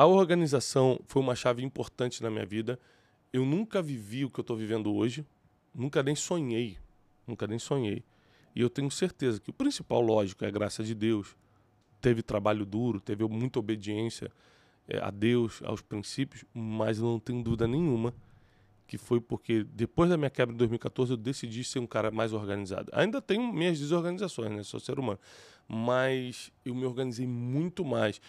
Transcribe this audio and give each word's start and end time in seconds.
a 0.00 0.06
organização 0.06 0.98
foi 1.04 1.20
uma 1.20 1.34
chave 1.34 1.62
importante 1.62 2.22
na 2.22 2.30
minha 2.30 2.46
vida. 2.46 2.80
Eu 3.30 3.44
nunca 3.44 3.82
vivi 3.82 4.24
o 4.24 4.30
que 4.30 4.40
eu 4.40 4.42
estou 4.42 4.56
vivendo 4.56 4.90
hoje, 4.94 5.26
nunca 5.74 6.02
nem 6.02 6.14
sonhei, 6.14 6.78
nunca 7.26 7.46
nem 7.46 7.58
sonhei. 7.58 8.02
E 8.56 8.62
eu 8.62 8.70
tenho 8.70 8.90
certeza 8.90 9.38
que 9.38 9.50
o 9.50 9.52
principal, 9.52 10.00
lógico, 10.00 10.42
é 10.42 10.48
a 10.48 10.50
graça 10.50 10.82
de 10.82 10.94
Deus. 10.94 11.36
Teve 12.00 12.22
trabalho 12.22 12.64
duro, 12.64 12.98
teve 12.98 13.28
muita 13.28 13.58
obediência 13.58 14.32
é, 14.88 14.98
a 15.00 15.10
Deus, 15.10 15.60
aos 15.66 15.82
princípios, 15.82 16.46
mas 16.54 16.96
eu 16.96 17.04
não 17.04 17.20
tenho 17.20 17.42
dúvida 17.42 17.68
nenhuma 17.68 18.14
que 18.88 18.96
foi 18.96 19.20
porque 19.20 19.64
depois 19.64 20.08
da 20.08 20.16
minha 20.16 20.30
quebra 20.30 20.54
em 20.54 20.56
2014 20.56 21.12
eu 21.12 21.16
decidi 21.18 21.62
ser 21.62 21.78
um 21.78 21.86
cara 21.86 22.10
mais 22.10 22.32
organizado. 22.32 22.90
Ainda 22.92 23.20
tenho 23.20 23.52
minhas 23.52 23.78
desorganizações, 23.78 24.50
né? 24.50 24.62
Sou 24.62 24.80
ser 24.80 24.98
humano. 24.98 25.18
Mas 25.68 26.50
eu 26.64 26.74
me 26.74 26.84
organizei 26.84 27.24
muito 27.24 27.84
mais. 27.84 28.20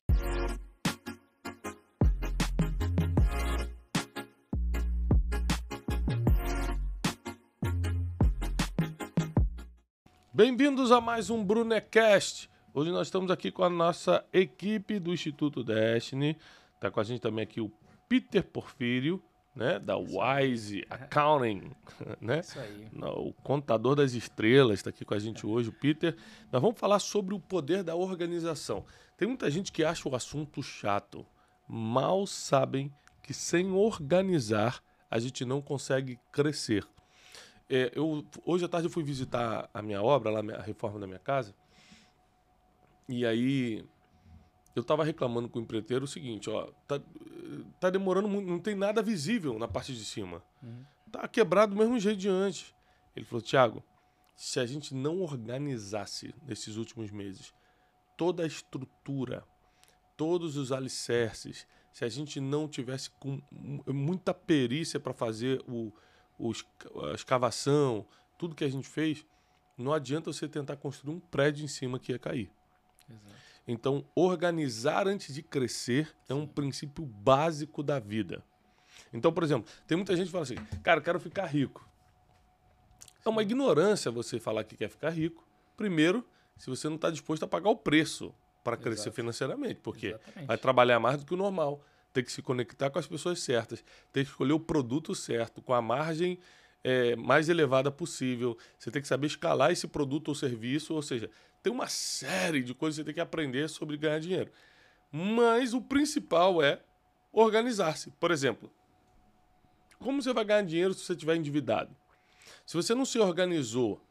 Bem-vindos 10.44 10.92
a 10.92 11.00
mais 11.00 11.30
um 11.30 11.46
Brunecast. 11.46 12.50
Hoje 12.74 12.90
nós 12.90 13.06
estamos 13.06 13.30
aqui 13.30 13.52
com 13.52 13.64
a 13.64 13.70
nossa 13.70 14.26
equipe 14.34 14.98
do 14.98 15.14
Instituto 15.14 15.64
Destiny. 15.64 16.36
Está 16.74 16.90
com 16.90 17.00
a 17.00 17.04
gente 17.04 17.22
também 17.22 17.44
aqui 17.44 17.62
o 17.62 17.72
Peter 18.10 18.44
Porfírio 18.44 19.22
né, 19.56 19.78
da 19.78 19.96
Wise 19.98 20.84
Accounting, 20.90 21.70
né? 22.20 22.40
Isso 22.40 22.58
aí. 22.58 22.90
O 23.18 23.32
contador 23.44 23.94
das 23.96 24.14
estrelas 24.14 24.80
está 24.80 24.90
aqui 24.90 25.06
com 25.06 25.14
a 25.14 25.20
gente 25.20 25.46
hoje, 25.46 25.70
o 25.70 25.74
Peter. 25.74 26.18
Nós 26.52 26.60
vamos 26.60 26.80
falar 26.80 26.98
sobre 26.98 27.36
o 27.36 27.40
poder 27.40 27.84
da 27.84 27.96
organização. 27.96 28.84
Tem 29.20 29.28
muita 29.28 29.48
gente 29.52 29.72
que 29.72 29.84
acha 29.84 30.10
o 30.10 30.16
assunto 30.16 30.64
chato. 30.64 31.24
Mal 31.70 32.26
sabem 32.26 32.92
que 33.22 33.32
sem 33.32 33.72
organizar 33.74 34.82
a 35.08 35.20
gente 35.20 35.46
não 35.46 35.62
consegue 35.62 36.18
crescer. 36.32 36.84
É, 37.74 37.90
eu, 37.96 38.26
hoje 38.46 38.66
à 38.66 38.68
tarde 38.68 38.88
eu 38.88 38.92
fui 38.92 39.02
visitar 39.02 39.70
a 39.74 39.82
minha 39.82 40.04
obra, 40.04 40.30
lá, 40.30 40.42
a 40.58 40.62
reforma 40.62 41.00
da 41.00 41.08
minha 41.08 41.20
casa. 41.20 41.56
E 43.08 43.26
aí 43.26 43.86
eu 44.76 44.82
estava 44.82 45.06
reclamando 45.06 45.48
com 45.48 45.60
o 45.60 45.62
empreiteiro 45.62 46.04
o 46.04 46.08
seguinte, 46.08 46.50
ó, 46.50 46.70
tá, 46.86 47.00
tá 47.80 47.90
demorando 47.90 48.28
muito, 48.28 48.46
não 48.46 48.60
tem 48.60 48.76
nada 48.76 49.02
visível 49.02 49.58
na 49.58 49.70
parte 49.70 49.94
de 49.94 50.04
cima. 50.04 50.44
Uhum. 50.62 50.84
Tá 51.10 51.26
quebrado 51.30 51.74
do 51.74 51.80
mesmo 51.80 51.98
jeito 51.98 52.20
de 52.20 52.28
antes. 52.28 52.76
Ele 53.16 53.26
falou, 53.26 53.42
Tiago, 53.42 53.82
se 54.36 54.60
a 54.60 54.66
gente 54.66 54.94
não 54.94 55.22
organizasse 55.22 56.36
nesses 56.46 56.76
últimos 56.76 57.10
meses 57.10 57.54
toda 58.18 58.44
a 58.44 58.48
estrutura, 58.48 59.46
todos 60.18 60.58
os 60.58 60.74
alicerces, 60.74 61.66
se 61.94 62.04
a 62.04 62.10
gente 62.10 62.42
não 62.42 62.68
tivesse 62.68 63.12
com 63.12 63.42
muita 63.88 64.34
perícia 64.34 65.00
para 65.00 65.14
fazer 65.14 65.64
o, 65.70 65.94
a 67.10 67.14
escavação, 67.14 68.06
tudo 68.38 68.56
que 68.56 68.64
a 68.64 68.70
gente 68.70 68.88
fez, 68.88 69.26
não 69.78 69.94
adianta 69.94 70.32
você 70.32 70.48
tentar 70.48 70.76
construir 70.78 71.14
um 71.14 71.20
prédio 71.20 71.64
em 71.64 71.68
cima 71.68 72.00
que 72.00 72.12
ia 72.12 72.20
cair. 72.20 72.52
Exato. 73.10 73.42
Então, 73.68 74.06
organizar 74.16 75.08
antes 75.08 75.34
de 75.34 75.44
crescer 75.44 76.14
é 76.28 76.34
um 76.34 76.48
princípio 76.48 77.06
básico 77.06 77.84
da 77.84 78.00
vida. 78.00 78.44
Então, 79.14 79.32
por 79.32 79.44
exemplo, 79.44 79.72
tem 79.88 79.96
muita 79.96 80.16
gente 80.16 80.28
que 80.28 80.32
fala 80.32 80.44
assim: 80.44 80.56
cara, 80.84 81.00
eu 81.00 81.04
quero 81.04 81.20
ficar 81.20 81.46
rico. 81.46 81.88
É 83.24 83.30
uma 83.30 83.44
ignorância 83.44 84.10
você 84.10 84.40
falar 84.40 84.64
que 84.64 84.76
quer 84.76 84.90
ficar 84.90 85.12
rico. 85.12 85.48
Primeiro, 85.78 86.26
se 86.58 86.70
você 86.70 86.88
não 86.90 86.96
está 86.96 87.12
disposto 87.12 87.44
a 87.44 87.48
pagar 87.48 87.70
o 87.70 87.76
preço 87.76 88.34
para 88.64 88.78
crescer 88.78 89.04
Exato. 89.04 89.16
financeiramente, 89.16 89.80
porque 89.82 90.08
Exatamente. 90.08 90.48
vai 90.48 90.58
trabalhar 90.58 91.00
mais 91.00 91.20
do 91.20 91.26
que 91.26 91.34
o 91.34 91.38
normal, 91.38 91.84
tem 92.14 92.24
que 92.24 92.32
se 92.32 92.42
conectar 92.42 92.90
com 92.90 93.00
as 93.00 93.08
pessoas 93.08 93.40
certas, 93.40 93.84
tem 94.12 94.24
que 94.24 94.30
escolher 94.30 94.54
o 94.54 94.60
produto 94.60 95.16
certo, 95.16 95.62
com 95.62 95.74
a 95.74 95.82
margem 95.82 96.40
é, 96.84 97.16
mais 97.16 97.50
elevada 97.50 97.92
possível. 97.92 98.58
Você 98.78 98.92
tem 98.92 99.02
que 99.02 99.08
saber 99.08 99.28
escalar 99.28 99.72
esse 99.72 99.88
produto 99.88 100.30
ou 100.30 100.36
serviço, 100.36 100.94
ou 100.94 101.02
seja, 101.02 101.30
tem 101.62 101.72
uma 101.72 101.88
série 101.88 102.64
de 102.64 102.74
coisas 102.74 102.98
que 102.98 103.02
você 103.02 103.06
tem 103.06 103.14
que 103.14 103.22
aprender 103.22 103.70
sobre 103.70 103.98
ganhar 103.98 104.20
dinheiro. 104.20 104.52
Mas 105.12 105.74
o 105.74 105.82
principal 105.82 106.62
é 106.62 106.82
organizar-se. 107.32 108.12
Por 108.12 108.32
exemplo, 108.32 108.72
como 110.00 110.22
você 110.22 110.34
vai 110.34 110.44
ganhar 110.44 110.64
dinheiro 110.64 110.94
se 110.94 111.06
você 111.06 111.14
estiver 111.14 111.36
endividado? 111.36 111.96
Se 112.66 112.76
você 112.76 112.96
não 112.96 113.06
se 113.06 113.20
organizou 113.20 114.02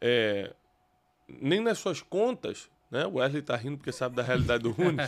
é, 0.00 0.54
nem 1.28 1.60
nas 1.60 1.78
suas 1.78 2.02
contas, 2.02 2.70
né? 2.94 3.04
O 3.06 3.14
Wesley 3.14 3.42
tá 3.42 3.56
rindo 3.56 3.76
porque 3.76 3.90
sabe 3.90 4.14
da 4.14 4.22
realidade 4.22 4.62
do 4.62 4.70
Rune. 4.70 4.98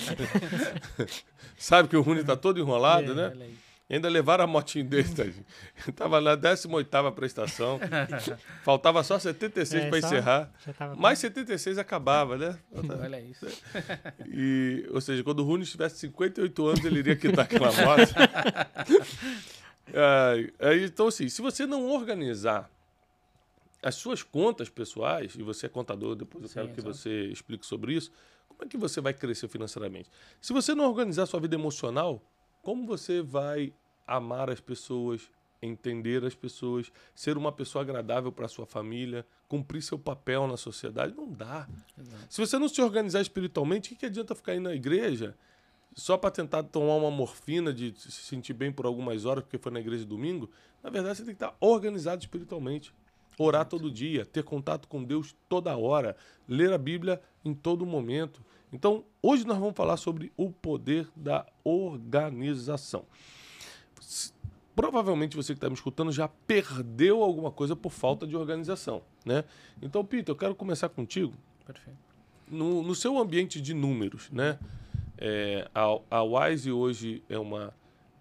sabe 1.57 1.89
que 1.89 1.97
o 1.97 2.03
Rune 2.03 2.25
tá 2.25 2.35
todo 2.37 2.59
enrolado, 2.59 3.13
é, 3.13 3.15
né? 3.15 3.49
Ainda 3.89 4.09
levaram 4.09 4.43
a 4.43 4.47
motinha 4.49 4.83
dele, 4.85 5.09
tadinho. 5.09 5.47
Tava 5.95 6.21
na 6.21 6.35
18 6.35 7.13
prestação. 7.13 7.79
Faltava 8.65 9.05
só 9.05 9.17
76 9.17 9.85
é, 9.85 9.89
para 9.89 9.99
encerrar. 9.99 10.51
Mais 10.97 11.21
76 11.21 11.79
acabava, 11.79 12.37
né? 12.37 12.59
Olha 13.01 13.21
isso. 13.21 13.47
E, 14.27 14.85
ou 14.91 15.01
seja, 15.01 15.23
quando 15.23 15.39
o 15.39 15.45
Rune 15.45 15.65
tivesse 15.65 15.99
58 16.01 16.67
anos, 16.67 16.85
ele 16.85 16.99
iria 16.99 17.15
quitar 17.15 17.45
aquela 17.45 17.71
moto. 17.71 18.13
é, 20.59 20.77
então, 20.79 21.07
assim, 21.07 21.29
se 21.29 21.41
você 21.41 21.65
não 21.65 21.89
organizar 21.89 22.69
as 23.87 23.95
suas 23.95 24.21
contas 24.21 24.69
pessoais, 24.69 25.37
e 25.37 25.45
você 25.45 25.67
é 25.67 25.69
contador, 25.69 26.17
depois 26.17 26.43
eu 26.43 26.49
Sim, 26.49 26.55
quero 26.55 26.75
que 26.75 26.81
você 26.81 27.27
explique 27.27 27.65
sobre 27.65 27.95
isso, 27.95 28.11
como 28.49 28.65
é 28.65 28.67
que 28.67 28.77
você 28.77 29.01
vai 29.01 29.15
crescer 29.15 29.47
financeiramente? 29.47 30.11
Se 30.41 30.53
você 30.53 30.75
não 30.75 30.87
organizar 30.87 31.25
sua 31.25 31.39
vida 31.39 31.55
emocional, 31.55 32.21
como 32.65 32.85
você 32.85 33.23
vai 33.23 33.73
amar 34.05 34.51
as 34.51 34.59
pessoas, 34.59 35.31
entender 35.63 36.25
as 36.25 36.35
pessoas, 36.35 36.91
ser 37.15 37.39
uma 37.39 37.53
pessoa 37.53 37.83
agradável 37.83 38.33
para 38.33 38.49
sua 38.49 38.67
família, 38.67 39.25
cumprir 39.47 39.81
seu 39.83 39.97
papel 40.01 40.49
na 40.49 40.57
sociedade? 40.57 41.15
Não 41.15 41.31
dá. 41.31 41.69
Exato. 41.97 42.27
Se 42.29 42.41
você 42.41 42.59
não 42.59 42.69
se 42.69 42.83
organizar 42.83 43.21
espiritualmente, 43.21 43.87
o 43.87 43.89
que, 43.91 44.01
que 44.01 44.07
adianta 44.07 44.35
ficar 44.35 44.57
indo 44.57 44.69
na 44.69 44.75
igreja 44.75 45.37
só 45.95 46.19
para 46.19 46.33
tentar 46.33 46.65
tomar 46.65 46.97
uma 46.97 47.11
morfina 47.13 47.73
de 47.73 47.95
se 47.97 48.11
sentir 48.11 48.53
bem 48.53 48.73
por 48.73 48.85
algumas 48.85 49.25
horas 49.25 49.45
porque 49.45 49.59
foi 49.59 49.71
na 49.71 49.79
igreja 49.79 50.05
domingo? 50.05 50.51
Na 50.83 50.91
verdade, 50.91 51.19
você 51.19 51.25
tem 51.25 51.37
que 51.37 51.45
estar 51.45 51.57
organizado 51.61 52.21
espiritualmente. 52.21 52.93
Orar 53.39 53.67
todo 53.67 53.91
dia, 53.91 54.25
ter 54.25 54.43
contato 54.43 54.89
com 54.89 55.05
Deus 55.05 55.35
toda 55.49 55.77
hora, 55.77 56.17
ler 56.49 56.73
a 56.73 56.79
Bíblia 56.79 57.21
em 57.45 57.53
todo 57.53 57.85
momento. 57.85 58.43
Então, 58.73 59.05
hoje 59.23 59.47
nós 59.47 59.59
vamos 59.59 59.75
falar 59.77 59.97
sobre 59.97 60.33
o 60.37 60.51
poder 60.51 61.07
da 61.15 61.47
organização. 61.63 63.05
Provavelmente 64.75 65.37
você 65.37 65.55
que 65.55 65.59
está 65.59 65.69
me 65.69 65.75
escutando 65.75 66.13
já 66.13 66.29
perdeu 66.29 67.23
alguma 67.23 67.51
coisa 67.51 67.75
por 67.75 67.91
falta 67.91 68.27
de 68.27 68.37
organização, 68.37 69.03
né? 69.25 69.45
Então, 69.81 70.05
Peter, 70.05 70.33
eu 70.33 70.37
quero 70.37 70.55
começar 70.55 70.89
contigo. 70.89 71.33
Perfeito. 71.67 71.99
No, 72.49 72.83
no 72.83 72.95
seu 72.95 73.19
ambiente 73.19 73.61
de 73.61 73.73
números, 73.73 74.31
né? 74.31 74.59
É, 75.19 75.69
a, 75.75 75.99
a 76.11 76.23
Wise 76.23 76.71
hoje 76.71 77.23
é 77.29 77.39
uma, 77.39 77.73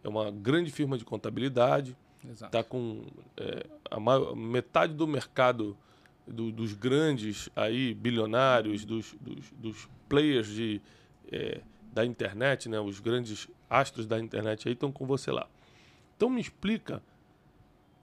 é 0.03 0.07
uma 0.07 0.31
grande 0.31 0.71
firma 0.71 0.97
de 0.97 1.03
contabilidade. 1.03 1.95
Está 2.31 2.63
com 2.63 3.05
é, 3.37 3.65
a 3.89 3.99
maior, 3.99 4.35
metade 4.35 4.93
do 4.93 5.07
mercado 5.07 5.77
do, 6.27 6.51
dos 6.51 6.73
grandes 6.73 7.49
aí 7.55 7.93
bilionários, 7.93 8.85
dos, 8.85 9.15
dos, 9.19 9.51
dos 9.51 9.89
players 10.09 10.47
de, 10.47 10.81
é, 11.31 11.61
da 11.93 12.05
internet, 12.05 12.67
né, 12.67 12.79
os 12.79 12.99
grandes 12.99 13.47
astros 13.69 14.05
da 14.05 14.19
internet 14.19 14.67
aí 14.67 14.73
estão 14.73 14.91
com 14.91 15.05
você 15.05 15.31
lá. 15.31 15.47
Então 16.15 16.29
me 16.29 16.41
explica, 16.41 17.01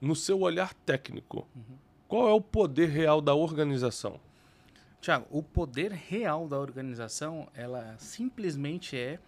no 0.00 0.14
seu 0.14 0.40
olhar 0.40 0.74
técnico, 0.74 1.46
uhum. 1.54 1.76
qual 2.08 2.28
é 2.28 2.32
o 2.32 2.40
poder 2.40 2.88
real 2.88 3.20
da 3.20 3.34
organização? 3.34 4.20
Tiago, 5.00 5.26
o 5.30 5.42
poder 5.42 5.90
real 5.90 6.46
da 6.46 6.58
organização, 6.58 7.48
ela 7.54 7.96
simplesmente 7.98 8.96
é, 8.96 9.18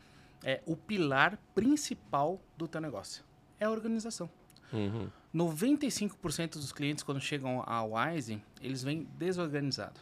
é 0.44 0.62
o 0.66 0.76
pilar 0.76 1.36
principal 1.54 2.40
do 2.56 2.68
teu 2.68 2.80
negócio. 2.80 3.24
É 3.58 3.64
a 3.64 3.70
organização. 3.70 4.30
Uhum. 4.74 5.08
95% 5.34 6.52
dos 6.52 6.72
clientes, 6.72 7.02
quando 7.02 7.20
chegam 7.20 7.62
à 7.66 7.82
Wise, 7.82 8.42
eles 8.60 8.82
vêm 8.82 9.08
desorganizados. 9.16 10.00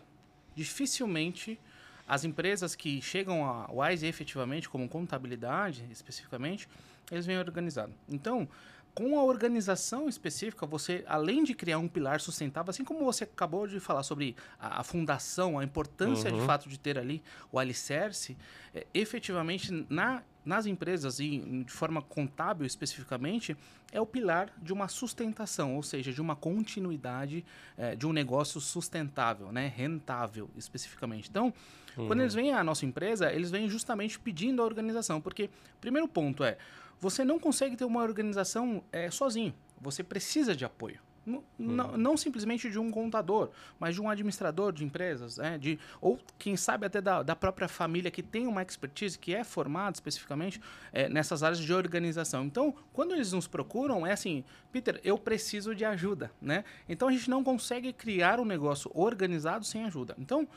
Dificilmente 0.54 1.58
as 2.06 2.24
empresas 2.24 2.74
que 2.74 3.00
chegam 3.00 3.44
à 3.44 3.70
Wise 3.72 4.06
efetivamente, 4.06 4.68
como 4.68 4.88
contabilidade 4.88 5.86
especificamente, 5.90 6.68
eles 7.10 7.24
vêm 7.24 7.38
organizados. 7.38 7.94
Então, 8.08 8.48
com 8.94 9.18
a 9.18 9.24
organização 9.24 10.08
específica, 10.08 10.66
você, 10.66 11.02
além 11.08 11.42
de 11.44 11.54
criar 11.54 11.78
um 11.78 11.88
pilar 11.88 12.20
sustentável, 12.20 12.70
assim 12.70 12.84
como 12.84 13.04
você 13.04 13.24
acabou 13.24 13.66
de 13.66 13.80
falar 13.80 14.02
sobre 14.02 14.36
a, 14.60 14.80
a 14.80 14.84
fundação, 14.84 15.58
a 15.58 15.64
importância 15.64 16.30
uhum. 16.30 16.40
de 16.40 16.46
fato 16.46 16.68
de 16.68 16.78
ter 16.78 16.98
ali 16.98 17.22
o 17.50 17.58
alicerce, 17.58 18.36
é, 18.74 18.86
efetivamente 18.92 19.86
na 19.88 20.22
nas 20.44 20.66
empresas 20.66 21.20
e 21.20 21.38
de 21.64 21.72
forma 21.72 22.02
contábil 22.02 22.66
especificamente, 22.66 23.56
é 23.92 24.00
o 24.00 24.06
pilar 24.06 24.50
de 24.60 24.72
uma 24.72 24.88
sustentação, 24.88 25.76
ou 25.76 25.82
seja, 25.82 26.12
de 26.12 26.20
uma 26.20 26.34
continuidade 26.34 27.44
é, 27.76 27.94
de 27.94 28.06
um 28.06 28.12
negócio 28.12 28.60
sustentável, 28.60 29.52
né? 29.52 29.72
rentável 29.74 30.50
especificamente. 30.56 31.28
Então, 31.28 31.52
uhum. 31.96 32.06
quando 32.06 32.20
eles 32.20 32.34
vêm 32.34 32.52
à 32.52 32.64
nossa 32.64 32.84
empresa, 32.84 33.32
eles 33.32 33.50
vêm 33.50 33.68
justamente 33.68 34.18
pedindo 34.18 34.62
a 34.62 34.64
organização, 34.64 35.20
porque 35.20 35.50
primeiro 35.80 36.08
ponto 36.08 36.42
é, 36.42 36.56
você 37.00 37.24
não 37.24 37.38
consegue 37.38 37.76
ter 37.76 37.84
uma 37.84 38.02
organização 38.02 38.82
é, 38.90 39.10
sozinho, 39.10 39.54
você 39.80 40.02
precisa 40.02 40.56
de 40.56 40.64
apoio. 40.64 41.00
Não, 41.24 41.44
não, 41.56 41.96
não, 41.96 42.16
simplesmente 42.16 42.68
de 42.68 42.78
um 42.78 42.90
contador, 42.90 43.50
mas 43.78 43.94
de 43.94 44.02
um 44.02 44.10
administrador 44.10 44.72
de 44.72 44.84
empresas, 44.84 45.36
né? 45.36 45.56
de, 45.56 45.78
ou 46.00 46.18
quem 46.36 46.56
sabe 46.56 46.84
até 46.84 47.00
da, 47.00 47.22
da 47.22 47.36
própria 47.36 47.68
família 47.68 48.10
que 48.10 48.22
tem 48.22 48.46
uma 48.46 48.60
expertise, 48.62 49.16
que 49.16 49.32
é 49.34 49.44
formada 49.44 49.94
especificamente 49.94 50.60
é, 50.92 51.08
nessas 51.08 51.44
áreas 51.44 51.60
de 51.60 51.72
organização. 51.72 52.44
Então, 52.44 52.74
quando 52.92 53.14
eles 53.14 53.32
nos 53.32 53.46
procuram, 53.46 54.04
é 54.04 54.12
assim, 54.12 54.44
Peter, 54.72 55.00
eu 55.04 55.16
preciso 55.16 55.74
de 55.74 55.84
ajuda. 55.84 56.32
Né? 56.40 56.64
Então, 56.88 57.06
a 57.06 57.12
gente 57.12 57.30
não 57.30 57.44
consegue 57.44 57.92
criar 57.92 58.40
um 58.40 58.44
negócio 58.44 58.90
organizado 58.92 59.64
sem 59.64 59.84
ajuda. 59.84 60.16
Então, 60.18 60.48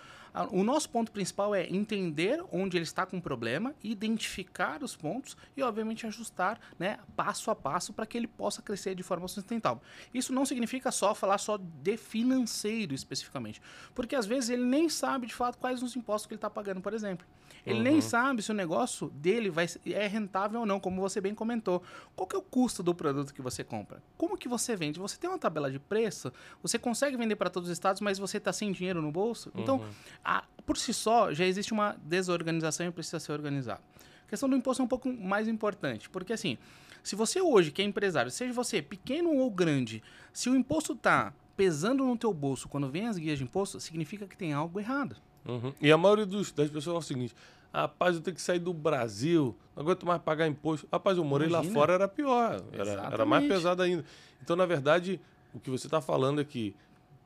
o 0.51 0.63
nosso 0.63 0.89
ponto 0.89 1.11
principal 1.11 1.55
é 1.55 1.65
entender 1.67 2.43
onde 2.51 2.77
ele 2.77 2.83
está 2.83 3.05
com 3.05 3.21
problema, 3.21 3.73
identificar 3.83 4.83
os 4.83 4.95
pontos 4.95 5.37
e, 5.55 5.63
obviamente, 5.63 6.05
ajustar 6.05 6.59
né, 6.77 6.99
passo 7.15 7.49
a 7.49 7.55
passo 7.55 7.93
para 7.93 8.05
que 8.05 8.17
ele 8.17 8.27
possa 8.27 8.61
crescer 8.61 8.95
de 8.95 9.03
forma 9.03 9.27
sustentável. 9.27 9.81
Isso 10.13 10.33
não 10.33 10.45
significa 10.45 10.91
só 10.91 11.15
falar 11.15 11.37
só 11.37 11.57
de 11.57 11.97
financeiro 11.97 12.93
especificamente, 12.93 13.61
porque 13.93 14.15
às 14.15 14.25
vezes 14.25 14.49
ele 14.49 14.63
nem 14.63 14.89
sabe 14.89 15.27
de 15.27 15.33
fato 15.33 15.57
quais 15.57 15.81
os 15.81 15.95
impostos 15.95 16.27
que 16.27 16.33
ele 16.33 16.38
está 16.38 16.49
pagando, 16.49 16.81
por 16.81 16.93
exemplo. 16.93 17.25
Ele 17.65 17.79
uhum. 17.79 17.83
nem 17.83 18.01
sabe 18.01 18.41
se 18.41 18.51
o 18.51 18.53
negócio 18.53 19.09
dele 19.09 19.50
vai, 19.50 19.67
é 19.88 20.07
rentável 20.07 20.59
ou 20.59 20.65
não, 20.65 20.79
como 20.79 21.01
você 21.01 21.19
bem 21.19 21.33
comentou. 21.33 21.81
Qual 22.15 22.27
que 22.27 22.35
é 22.35 22.39
o 22.39 22.41
custo 22.41 22.83
do 22.83 22.94
produto 22.94 23.33
que 23.33 23.41
você 23.41 23.63
compra? 23.63 24.01
Como 24.17 24.38
que 24.38 24.47
você 24.47 24.75
vende? 24.75 25.00
Você 25.00 25.17
tem 25.17 25.29
uma 25.29 25.39
tabela 25.39 25.71
de 25.71 25.79
preço? 25.79 26.31
Você 26.62 26.77
consegue 26.77 27.17
vender 27.17 27.35
para 27.35 27.50
todos 27.50 27.69
os 27.69 27.73
estados, 27.73 28.01
mas 28.01 28.19
você 28.19 28.38
está 28.38 28.53
sem 28.53 28.71
dinheiro 28.71 29.01
no 29.01 29.12
bolso? 29.12 29.51
Então, 29.56 29.77
uhum. 29.77 29.81
Então, 29.85 29.95
a, 30.23 30.44
por 30.65 30.77
si 30.77 30.94
só, 30.94 31.33
já 31.33 31.45
existe 31.45 31.73
uma 31.73 31.95
desorganização 32.03 32.85
e 32.85 32.91
precisa 32.91 33.19
ser 33.19 33.31
organizado. 33.31 33.81
A 34.25 34.29
questão 34.29 34.50
do 34.50 34.56
imposto 34.56 34.81
é 34.81 34.85
um 34.85 34.88
pouco 34.88 35.12
mais 35.12 35.47
importante, 35.47 36.09
porque 36.09 36.33
assim, 36.33 36.57
se 37.03 37.15
você 37.15 37.41
hoje, 37.41 37.71
que 37.71 37.81
é 37.81 37.85
empresário, 37.85 38.31
seja 38.31 38.51
você 38.51 38.81
pequeno 38.81 39.31
ou 39.35 39.51
grande, 39.51 40.01
se 40.33 40.50
o 40.50 40.56
imposto 40.56 40.94
está 40.94 41.33
pesando 41.56 42.03
no 42.03 42.17
teu 42.17 42.33
bolso 42.33 42.67
quando 42.67 42.89
vem 42.89 43.07
as 43.07 43.17
guias 43.17 43.38
de 43.38 43.44
imposto, 43.44 43.79
significa 43.79 44.27
que 44.27 44.35
tem 44.35 44.53
algo 44.53 44.79
errado. 44.79 45.15
Uhum. 45.47 45.71
E 45.79 45.91
a 45.91 45.97
maioria 45.97 46.25
dos, 46.25 46.51
das 46.51 46.69
pessoas 46.69 46.95
é 46.95 47.00
o 47.00 47.01
seguinte: 47.01 47.35
rapaz, 47.81 48.16
eu 48.16 48.22
tenho 48.22 48.36
que 48.36 48.42
sair 48.42 48.60
do 48.60 48.74
Brasil, 48.74 49.56
não 49.75 49.83
aguento 49.83 50.06
mais 50.06 50.22
pagar 50.22 50.48
imposto. 50.48 50.88
Rapaz, 50.92 51.18
eu 51.18 51.24
morei 51.24 51.48
Imagina. 51.48 51.74
lá 51.74 51.80
fora, 51.80 51.94
era 51.94 52.07
pior, 52.07 52.63
era, 52.72 52.92
era, 53.12 53.25
mais 53.25 53.48
pesado 53.48 53.81
ainda. 53.81 54.04
Então, 54.42 54.56
na 54.56 54.66
verdade, 54.66 55.19
o 55.54 55.60
que 55.60 55.69
você 55.69 55.88
está 55.88 56.01
falando 56.01 56.42
é 56.42 56.44
que 56.44 56.75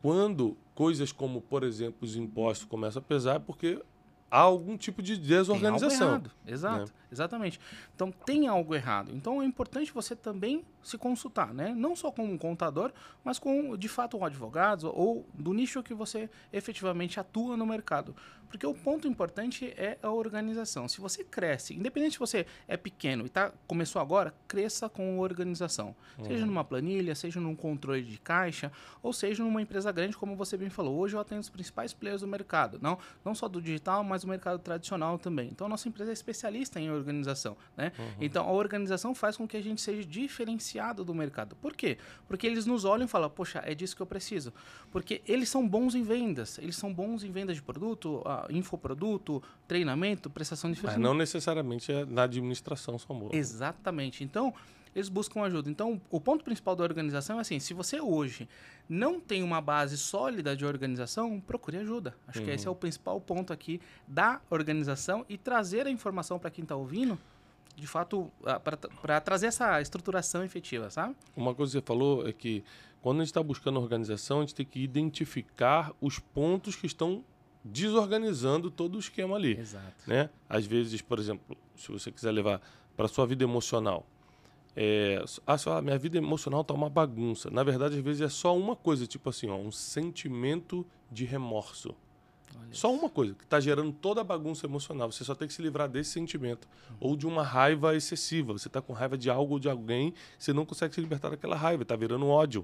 quando 0.01 0.57
coisas 0.73 1.11
como, 1.11 1.41
por 1.41 1.63
exemplo, 1.63 1.97
os 2.01 2.15
impostos 2.15 2.67
começam 2.67 3.01
a 3.01 3.03
pesar, 3.03 3.35
é 3.35 3.39
porque 3.39 3.81
há 4.31 4.39
algum 4.39 4.77
tipo 4.77 5.01
de 5.01 5.17
desorganização. 5.17 6.21
Exato, 6.45 6.85
né? 6.85 6.91
exatamente. 7.11 7.59
Então 7.95 8.11
tem 8.11 8.47
algo 8.47 8.75
errado. 8.75 9.11
Então 9.13 9.41
é 9.41 9.45
importante 9.45 9.91
você 9.91 10.15
também 10.15 10.63
se 10.81 10.97
consultar, 10.97 11.53
né? 11.53 11.73
Não 11.75 11.95
só 11.95 12.11
com 12.11 12.23
um 12.23 12.37
contador, 12.37 12.91
mas 13.23 13.39
com 13.39 13.75
de 13.77 13.87
fato 13.87 14.17
um 14.17 14.25
advogado 14.25 14.91
ou 14.95 15.27
do 15.33 15.53
nicho 15.53 15.83
que 15.83 15.93
você 15.93 16.29
efetivamente 16.51 17.19
atua 17.19 17.57
no 17.57 17.65
mercado. 17.65 18.15
Porque 18.49 18.65
o 18.65 18.73
ponto 18.73 19.07
importante 19.07 19.71
é 19.77 19.97
a 20.01 20.09
organização. 20.09 20.87
Se 20.87 20.99
você 20.99 21.23
cresce, 21.23 21.75
independente 21.75 22.13
se 22.13 22.19
você 22.19 22.47
é 22.67 22.75
pequeno 22.75 23.25
e 23.25 23.29
tá, 23.29 23.53
começou 23.67 24.01
agora, 24.01 24.33
cresça 24.47 24.89
com 24.89 25.19
organização. 25.19 25.95
Uhum. 26.17 26.25
Seja 26.25 26.45
numa 26.47 26.63
planilha, 26.63 27.13
seja 27.13 27.39
num 27.39 27.55
controle 27.55 28.01
de 28.01 28.17
caixa, 28.17 28.71
ou 29.03 29.13
seja 29.13 29.43
numa 29.43 29.61
empresa 29.61 29.91
grande, 29.91 30.17
como 30.17 30.35
você 30.35 30.57
bem 30.57 30.69
falou. 30.69 30.97
Hoje 30.97 31.15
eu 31.15 31.19
atendo 31.19 31.41
os 31.41 31.49
principais 31.49 31.93
players 31.93 32.21
do 32.21 32.27
mercado. 32.27 32.79
Não, 32.81 32.97
não 33.23 33.35
só 33.35 33.47
do 33.47 33.61
digital, 33.61 34.03
mas 34.03 34.23
do 34.23 34.27
mercado 34.27 34.57
tradicional 34.57 35.19
também. 35.19 35.49
Então 35.51 35.67
a 35.67 35.69
nossa 35.69 35.87
empresa 35.87 36.11
é 36.11 36.13
especialista 36.13 36.79
em 36.79 36.89
organização. 36.89 37.55
Né? 37.77 37.91
Uhum. 37.99 38.05
Então 38.19 38.47
a 38.47 38.51
organização 38.51 39.13
faz 39.13 39.37
com 39.37 39.47
que 39.47 39.57
a 39.57 39.61
gente 39.61 39.79
seja 39.79 40.03
diferenciado 40.03 40.78
do 41.03 41.13
mercado. 41.13 41.55
Por 41.55 41.75
quê? 41.75 41.97
Porque 42.27 42.47
eles 42.47 42.65
nos 42.65 42.85
olham 42.85 43.05
e 43.05 43.07
falam, 43.07 43.29
poxa, 43.29 43.61
é 43.65 43.75
disso 43.75 43.95
que 43.95 44.01
eu 44.01 44.05
preciso. 44.05 44.53
Porque 44.91 45.21
eles 45.27 45.49
são 45.49 45.67
bons 45.67 45.95
em 45.95 46.01
vendas. 46.01 46.57
Eles 46.57 46.75
são 46.75 46.93
bons 46.93 47.23
em 47.23 47.31
vendas 47.31 47.55
de 47.55 47.61
produto, 47.61 48.23
infoproduto, 48.49 49.43
treinamento, 49.67 50.29
prestação 50.29 50.71
de 50.71 50.77
serviço. 50.77 50.99
Mas 50.99 51.03
não 51.03 51.13
necessariamente 51.13 51.91
é 51.91 52.05
na 52.05 52.23
administração 52.23 52.97
são 52.97 53.17
boas. 53.17 53.33
Exatamente. 53.33 54.23
Então, 54.23 54.53
eles 54.95 55.09
buscam 55.09 55.41
ajuda. 55.43 55.69
Então, 55.69 56.01
o 56.09 56.19
ponto 56.19 56.43
principal 56.43 56.75
da 56.75 56.83
organização 56.83 57.37
é 57.37 57.41
assim: 57.41 57.59
se 57.59 57.73
você 57.73 58.01
hoje 58.01 58.49
não 58.87 59.19
tem 59.19 59.43
uma 59.43 59.61
base 59.61 59.97
sólida 59.97 60.55
de 60.55 60.65
organização, 60.65 61.39
procure 61.39 61.77
ajuda. 61.77 62.15
Acho 62.27 62.39
uhum. 62.39 62.45
que 62.45 62.51
esse 62.51 62.67
é 62.67 62.69
o 62.69 62.75
principal 62.75 63.21
ponto 63.21 63.53
aqui 63.53 63.79
da 64.07 64.41
organização 64.49 65.25
e 65.29 65.37
trazer 65.37 65.85
a 65.85 65.91
informação 65.91 66.39
para 66.39 66.49
quem 66.49 66.63
está 66.63 66.75
ouvindo, 66.75 67.17
de 67.79 67.87
fato, 67.87 68.31
para 69.01 69.21
trazer 69.21 69.47
essa 69.47 69.81
estruturação 69.81 70.43
efetiva, 70.43 70.89
sabe? 70.89 71.15
Uma 71.35 71.55
coisa 71.55 71.71
que 71.71 71.79
você 71.79 71.85
falou 71.85 72.27
é 72.27 72.33
que 72.33 72.63
quando 73.01 73.17
a 73.17 73.23
gente 73.23 73.31
está 73.31 73.41
buscando 73.41 73.79
organização, 73.79 74.39
a 74.39 74.41
gente 74.41 74.55
tem 74.55 74.65
que 74.65 74.81
identificar 74.81 75.93
os 76.01 76.19
pontos 76.19 76.75
que 76.75 76.85
estão 76.85 77.23
desorganizando 77.63 78.69
todo 78.69 78.95
o 78.95 78.99
esquema 78.99 79.35
ali. 79.35 79.57
Exato. 79.57 80.07
Né? 80.07 80.29
Às 80.47 80.65
vezes, 80.65 81.01
por 81.01 81.19
exemplo, 81.19 81.57
se 81.75 81.91
você 81.91 82.11
quiser 82.11 82.31
levar 82.31 82.61
para 82.95 83.07
sua 83.07 83.25
vida 83.25 83.43
emocional, 83.43 84.05
é, 84.75 85.23
ah, 85.45 85.57
só, 85.57 85.81
minha 85.81 85.97
vida 85.97 86.17
emocional 86.17 86.63
tá 86.63 86.73
uma 86.73 86.89
bagunça. 86.89 87.49
Na 87.49 87.63
verdade, 87.63 87.95
às 87.95 88.03
vezes 88.03 88.21
é 88.21 88.29
só 88.29 88.55
uma 88.55 88.75
coisa, 88.75 89.05
tipo 89.07 89.29
assim, 89.29 89.49
ó, 89.49 89.55
um 89.55 89.71
sentimento 89.71 90.85
de 91.11 91.25
remorso. 91.25 91.95
Olha 92.55 92.73
só 92.73 92.89
isso. 92.91 92.99
uma 92.99 93.09
coisa 93.09 93.33
que 93.33 93.43
está 93.43 93.59
gerando 93.59 93.91
toda 93.91 94.21
a 94.21 94.23
bagunça 94.23 94.65
emocional. 94.65 95.11
Você 95.11 95.23
só 95.23 95.35
tem 95.35 95.47
que 95.47 95.53
se 95.53 95.61
livrar 95.61 95.89
desse 95.89 96.11
sentimento. 96.11 96.67
Uhum. 96.89 96.95
Ou 96.99 97.15
de 97.15 97.27
uma 97.27 97.43
raiva 97.43 97.95
excessiva. 97.95 98.53
Você 98.53 98.67
está 98.67 98.81
com 98.81 98.93
raiva 98.93 99.17
de 99.17 99.29
algo 99.29 99.53
ou 99.53 99.59
de 99.59 99.69
alguém, 99.69 100.13
você 100.37 100.53
não 100.53 100.65
consegue 100.65 100.93
se 100.93 101.01
libertar 101.01 101.29
daquela 101.29 101.55
raiva, 101.55 101.83
está 101.83 101.95
virando 101.95 102.27
ódio. 102.27 102.61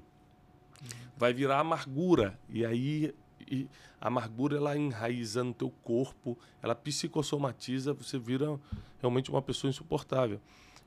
Uhum. 0.82 0.88
Vai 1.18 1.34
virar 1.34 1.60
amargura. 1.60 2.40
E 2.50 2.66
aí 2.66 3.14
e 3.50 3.68
a 4.02 4.08
amargura 4.08 4.58
ela 4.58 4.78
enraiza 4.78 5.44
no 5.44 5.54
teu 5.54 5.70
corpo, 5.84 6.38
ela 6.62 6.76
psicossomatiza, 6.76 7.94
você 7.94 8.18
vira 8.18 8.60
realmente 9.00 9.30
uma 9.30 9.42
pessoa 9.42 9.70
insuportável. 9.70 10.40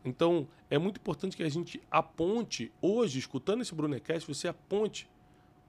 Então, 0.05 0.49
é 0.71 0.79
muito 0.79 0.99
importante 0.99 1.37
que 1.37 1.43
a 1.43 1.49
gente 1.49 1.83
aponte, 1.91 2.73
hoje, 2.81 3.19
escutando 3.19 3.62
esse 3.62 3.75
Brunecast, 3.75 4.27
você 4.27 4.49
aponte 4.49 5.09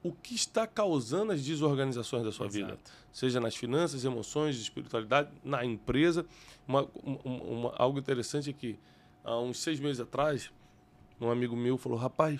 o 0.01 0.11
que 0.11 0.33
está 0.33 0.65
causando 0.65 1.31
as 1.31 1.43
desorganizações 1.43 2.23
da 2.23 2.31
sua 2.31 2.47
Exato. 2.47 2.65
vida. 2.65 2.79
Seja 3.11 3.39
nas 3.39 3.55
finanças, 3.55 4.05
emoções, 4.05 4.55
espiritualidade, 4.57 5.29
na 5.43 5.65
empresa. 5.65 6.25
Uma, 6.67 6.87
uma, 7.03 7.43
uma, 7.43 7.73
algo 7.75 7.99
interessante 7.99 8.49
é 8.49 8.53
que, 8.53 8.79
há 9.23 9.37
uns 9.39 9.59
seis 9.59 9.79
meses 9.79 9.99
atrás, 9.99 10.51
um 11.19 11.29
amigo 11.29 11.55
meu 11.55 11.77
falou: 11.77 11.97
Rapaz, 11.97 12.39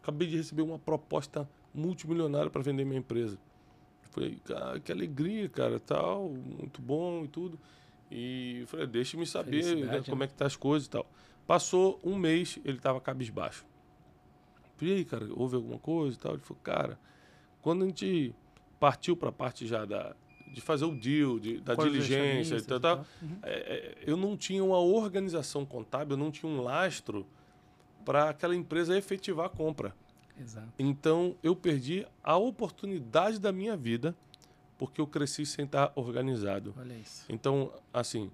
acabei 0.00 0.28
de 0.28 0.36
receber 0.36 0.62
uma 0.62 0.78
proposta 0.78 1.48
multimilionária 1.74 2.50
para 2.50 2.62
vender 2.62 2.84
minha 2.84 2.98
empresa. 2.98 3.38
Falei, 4.10 4.38
cara, 4.44 4.78
que 4.78 4.92
alegria, 4.92 5.48
cara, 5.48 5.80
tal, 5.80 6.28
muito 6.28 6.82
bom 6.82 7.24
e 7.24 7.28
tudo. 7.28 7.58
E 8.10 8.64
falei, 8.66 8.86
deixe-me 8.86 9.26
saber 9.26 9.74
né, 9.74 10.02
como 10.06 10.22
é 10.22 10.26
que 10.26 10.34
tá 10.34 10.44
as 10.44 10.54
coisas 10.54 10.86
e 10.86 10.90
tal. 10.90 11.10
Passou 11.46 11.98
um 12.04 12.14
mês, 12.14 12.58
ele 12.62 12.78
tava 12.78 13.00
cabisbaixo. 13.00 13.64
Falei, 14.76 14.96
aí, 14.96 15.04
cara, 15.04 15.28
houve 15.34 15.56
alguma 15.56 15.78
coisa 15.78 16.16
e 16.16 16.20
tal? 16.20 16.32
Ele 16.32 16.42
falou, 16.42 16.62
cara, 16.62 16.98
quando 17.60 17.84
a 17.84 17.86
gente 17.86 18.34
partiu 18.80 19.16
para 19.16 19.28
a 19.28 19.32
parte 19.32 19.66
já 19.66 19.84
da, 19.84 20.14
de 20.52 20.60
fazer 20.60 20.84
o 20.84 20.94
deal, 20.94 21.38
de, 21.38 21.60
da 21.60 21.74
diligência 21.74 22.56
e 22.56 22.62
tal, 22.62 22.80
tal 22.80 23.06
uhum. 23.22 23.38
é, 23.42 23.52
é, 23.52 23.98
eu 24.04 24.16
não 24.16 24.36
tinha 24.36 24.62
uma 24.62 24.78
organização 24.78 25.64
contábil, 25.64 26.14
eu 26.14 26.18
não 26.18 26.30
tinha 26.30 26.50
um 26.50 26.60
lastro 26.60 27.26
para 28.04 28.30
aquela 28.30 28.54
empresa 28.54 28.96
efetivar 28.96 29.46
a 29.46 29.48
compra. 29.48 29.94
Exato. 30.40 30.68
Então 30.78 31.36
eu 31.42 31.54
perdi 31.54 32.06
a 32.22 32.36
oportunidade 32.36 33.38
da 33.38 33.52
minha 33.52 33.76
vida 33.76 34.14
porque 34.76 35.00
eu 35.00 35.06
cresci 35.06 35.46
sem 35.46 35.64
estar 35.64 35.92
organizado. 35.94 36.74
Olha 36.76 36.94
isso. 36.94 37.24
Então, 37.28 37.72
assim, 37.92 38.32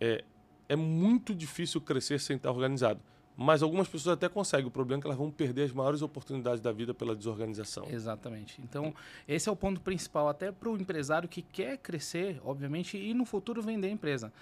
é, 0.00 0.24
é 0.68 0.74
muito 0.74 1.32
difícil 1.32 1.80
crescer 1.80 2.18
sem 2.18 2.36
estar 2.36 2.50
organizado. 2.50 3.00
Mas 3.40 3.62
algumas 3.62 3.86
pessoas 3.86 4.14
até 4.14 4.28
conseguem. 4.28 4.66
O 4.66 4.70
problema 4.70 4.98
é 4.98 5.00
que 5.00 5.06
elas 5.06 5.16
vão 5.16 5.30
perder 5.30 5.62
as 5.62 5.72
maiores 5.72 6.02
oportunidades 6.02 6.60
da 6.60 6.72
vida 6.72 6.92
pela 6.92 7.14
desorganização. 7.14 7.86
Exatamente. 7.88 8.60
Então, 8.60 8.92
esse 9.28 9.48
é 9.48 9.52
o 9.52 9.54
ponto 9.54 9.80
principal, 9.80 10.28
até 10.28 10.50
para 10.50 10.68
o 10.68 10.76
empresário 10.76 11.28
que 11.28 11.40
quer 11.40 11.78
crescer, 11.78 12.40
obviamente, 12.44 12.98
e 12.98 13.14
no 13.14 13.24
futuro 13.24 13.62
vender 13.62 13.86
a 13.86 13.90
empresa. 13.90 14.32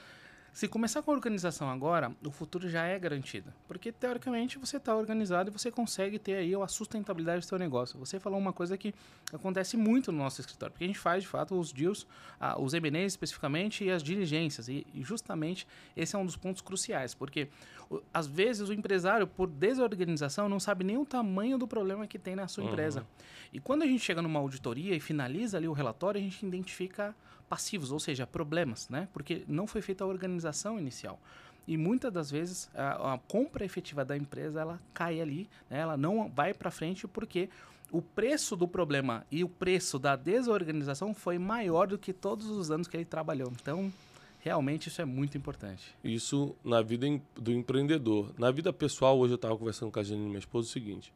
Se 0.56 0.66
começar 0.66 1.02
com 1.02 1.10
a 1.10 1.14
organização 1.14 1.68
agora, 1.68 2.16
o 2.25 2.30
futuro 2.30 2.66
já 2.66 2.86
é 2.86 2.98
garantido. 2.98 3.52
Porque, 3.68 3.92
teoricamente, 3.92 4.56
você 4.56 4.78
está 4.78 4.96
organizado 4.96 5.50
e 5.50 5.52
você 5.52 5.70
consegue 5.70 6.18
ter 6.18 6.36
aí 6.36 6.54
a 6.54 6.66
sustentabilidade 6.66 7.40
do 7.40 7.44
seu 7.44 7.58
negócio. 7.58 7.98
Você 7.98 8.18
falou 8.18 8.38
uma 8.38 8.54
coisa 8.54 8.78
que 8.78 8.94
acontece 9.30 9.76
muito 9.76 10.10
no 10.10 10.16
nosso 10.16 10.40
escritório. 10.40 10.72
Porque 10.72 10.84
a 10.84 10.86
gente 10.86 10.98
faz, 10.98 11.25
de 11.25 11.28
fato, 11.28 11.60
os 11.60 11.72
deals, 11.72 12.06
ah, 12.40 12.58
os 12.58 12.72
M&As 12.72 13.12
especificamente 13.12 13.84
e 13.84 13.90
as 13.90 14.02
diligências. 14.02 14.66
E, 14.66 14.86
e, 14.94 15.02
justamente 15.02 15.68
esse 15.94 16.16
é 16.16 16.18
um 16.18 16.25
dos 16.25 16.38
pontos 16.38 16.62
cruciais. 16.62 17.12
Porque, 17.12 17.50
o, 17.90 18.00
às 18.14 18.26
vezes, 18.26 18.66
o 18.66 18.72
empresário, 18.72 19.26
por 19.26 19.50
desorganização, 19.50 20.48
não 20.48 20.58
sabe 20.58 20.84
nem 20.84 20.96
o 20.96 21.04
tamanho 21.04 21.58
do 21.58 21.68
problema 21.68 22.06
que 22.06 22.18
tem 22.18 22.34
na 22.34 22.48
sua 22.48 22.64
uhum. 22.64 22.70
empresa. 22.70 23.06
E 23.52 23.60
quando 23.60 23.82
a 23.82 23.86
gente 23.86 24.02
chega 24.02 24.22
numa 24.22 24.40
auditoria 24.40 24.96
e 24.96 25.00
finaliza 25.00 25.58
ali 25.58 25.68
o 25.68 25.75
relatório, 25.75 26.18
a 26.18 26.25
gente 26.25 26.46
identifica 26.46 27.14
passivos, 27.49 27.93
ou 27.93 28.00
seja, 28.00 28.26
problemas, 28.26 28.88
né? 28.88 29.09
Porque 29.12 29.45
não 29.47 29.67
foi 29.67 29.81
feita 29.81 30.05
a 30.05 30.07
organização 30.07 30.79
inicial. 30.79 31.19
E 31.67 31.76
muitas 31.76 32.12
das 32.12 32.31
vezes 32.31 32.71
a, 32.75 33.15
a 33.15 33.19
compra 33.19 33.65
efetiva 33.65 34.05
da 34.05 34.17
empresa 34.17 34.61
ela 34.61 34.81
cai 34.95 35.21
ali, 35.21 35.49
né? 35.69 35.81
ela 35.81 35.97
não 35.97 36.29
vai 36.29 36.55
para 36.55 36.71
frente 36.71 37.09
porque 37.09 37.49
o 37.91 38.00
preço 38.00 38.55
do 38.57 38.69
problema 38.69 39.26
e 39.31 39.43
o 39.43 39.49
preço 39.49 39.99
da 39.99 40.15
desorganização 40.15 41.12
foi 41.12 41.38
maior 41.38 41.88
do 41.88 41.99
que 41.99 42.12
todos 42.12 42.47
os 42.49 42.71
anos 42.71 42.87
que 42.87 42.97
ele 42.97 43.05
trabalhou. 43.05 43.53
Então, 43.61 43.93
realmente 44.41 44.88
isso 44.88 45.03
é 45.03 45.05
muito 45.05 45.37
importante. 45.37 45.95
Isso 46.05 46.55
na 46.65 46.83
vida 46.83 47.07
do 47.35 47.53
empreendedor. 47.53 48.33
Na 48.38 48.50
vida 48.50 48.73
pessoal, 48.73 49.19
hoje 49.19 49.33
eu 49.33 49.37
estava 49.37 49.57
conversando 49.57 49.91
com 49.91 49.99
a 49.99 50.03
Janine, 50.03 50.26
minha 50.26 50.38
esposa, 50.38 50.69
o 50.69 50.71
seguinte, 50.71 51.12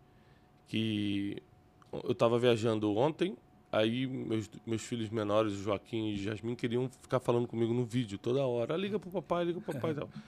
que 0.66 1.40
eu 1.92 2.12
estava 2.12 2.38
viajando 2.38 2.92
ontem 2.96 3.36
Aí 3.72 4.06
meus, 4.06 4.50
meus 4.66 4.82
filhos 4.82 5.10
menores, 5.10 5.52
Joaquim 5.54 6.08
e 6.08 6.16
Jasmin, 6.16 6.54
queriam 6.54 6.88
ficar 6.88 7.20
falando 7.20 7.46
comigo 7.46 7.72
no 7.72 7.84
vídeo 7.84 8.18
toda 8.18 8.44
hora. 8.44 8.76
Liga 8.76 8.98
pro 8.98 9.10
papai, 9.10 9.44
liga 9.44 9.60
pro 9.60 9.74
papai 9.74 9.92
e 9.92 9.94
tal. 9.94 10.08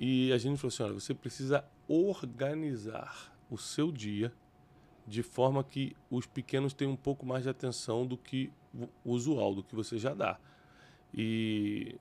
E 0.00 0.32
a 0.32 0.38
gente 0.38 0.58
falou 0.58 0.68
assim, 0.68 0.82
olha, 0.84 0.92
você 0.92 1.12
precisa 1.12 1.64
organizar 1.88 3.36
o 3.50 3.58
seu 3.58 3.90
dia 3.90 4.32
de 5.08 5.24
forma 5.24 5.64
que 5.64 5.96
os 6.08 6.24
pequenos 6.24 6.72
tenham 6.72 6.92
um 6.92 6.96
pouco 6.96 7.26
mais 7.26 7.42
de 7.42 7.48
atenção 7.48 8.06
do 8.06 8.16
que 8.16 8.48
o 9.04 9.12
usual, 9.12 9.56
do 9.56 9.62
que 9.64 9.74
você 9.74 9.98
já 9.98 10.14
dá. 10.14 10.38
E 11.12 11.96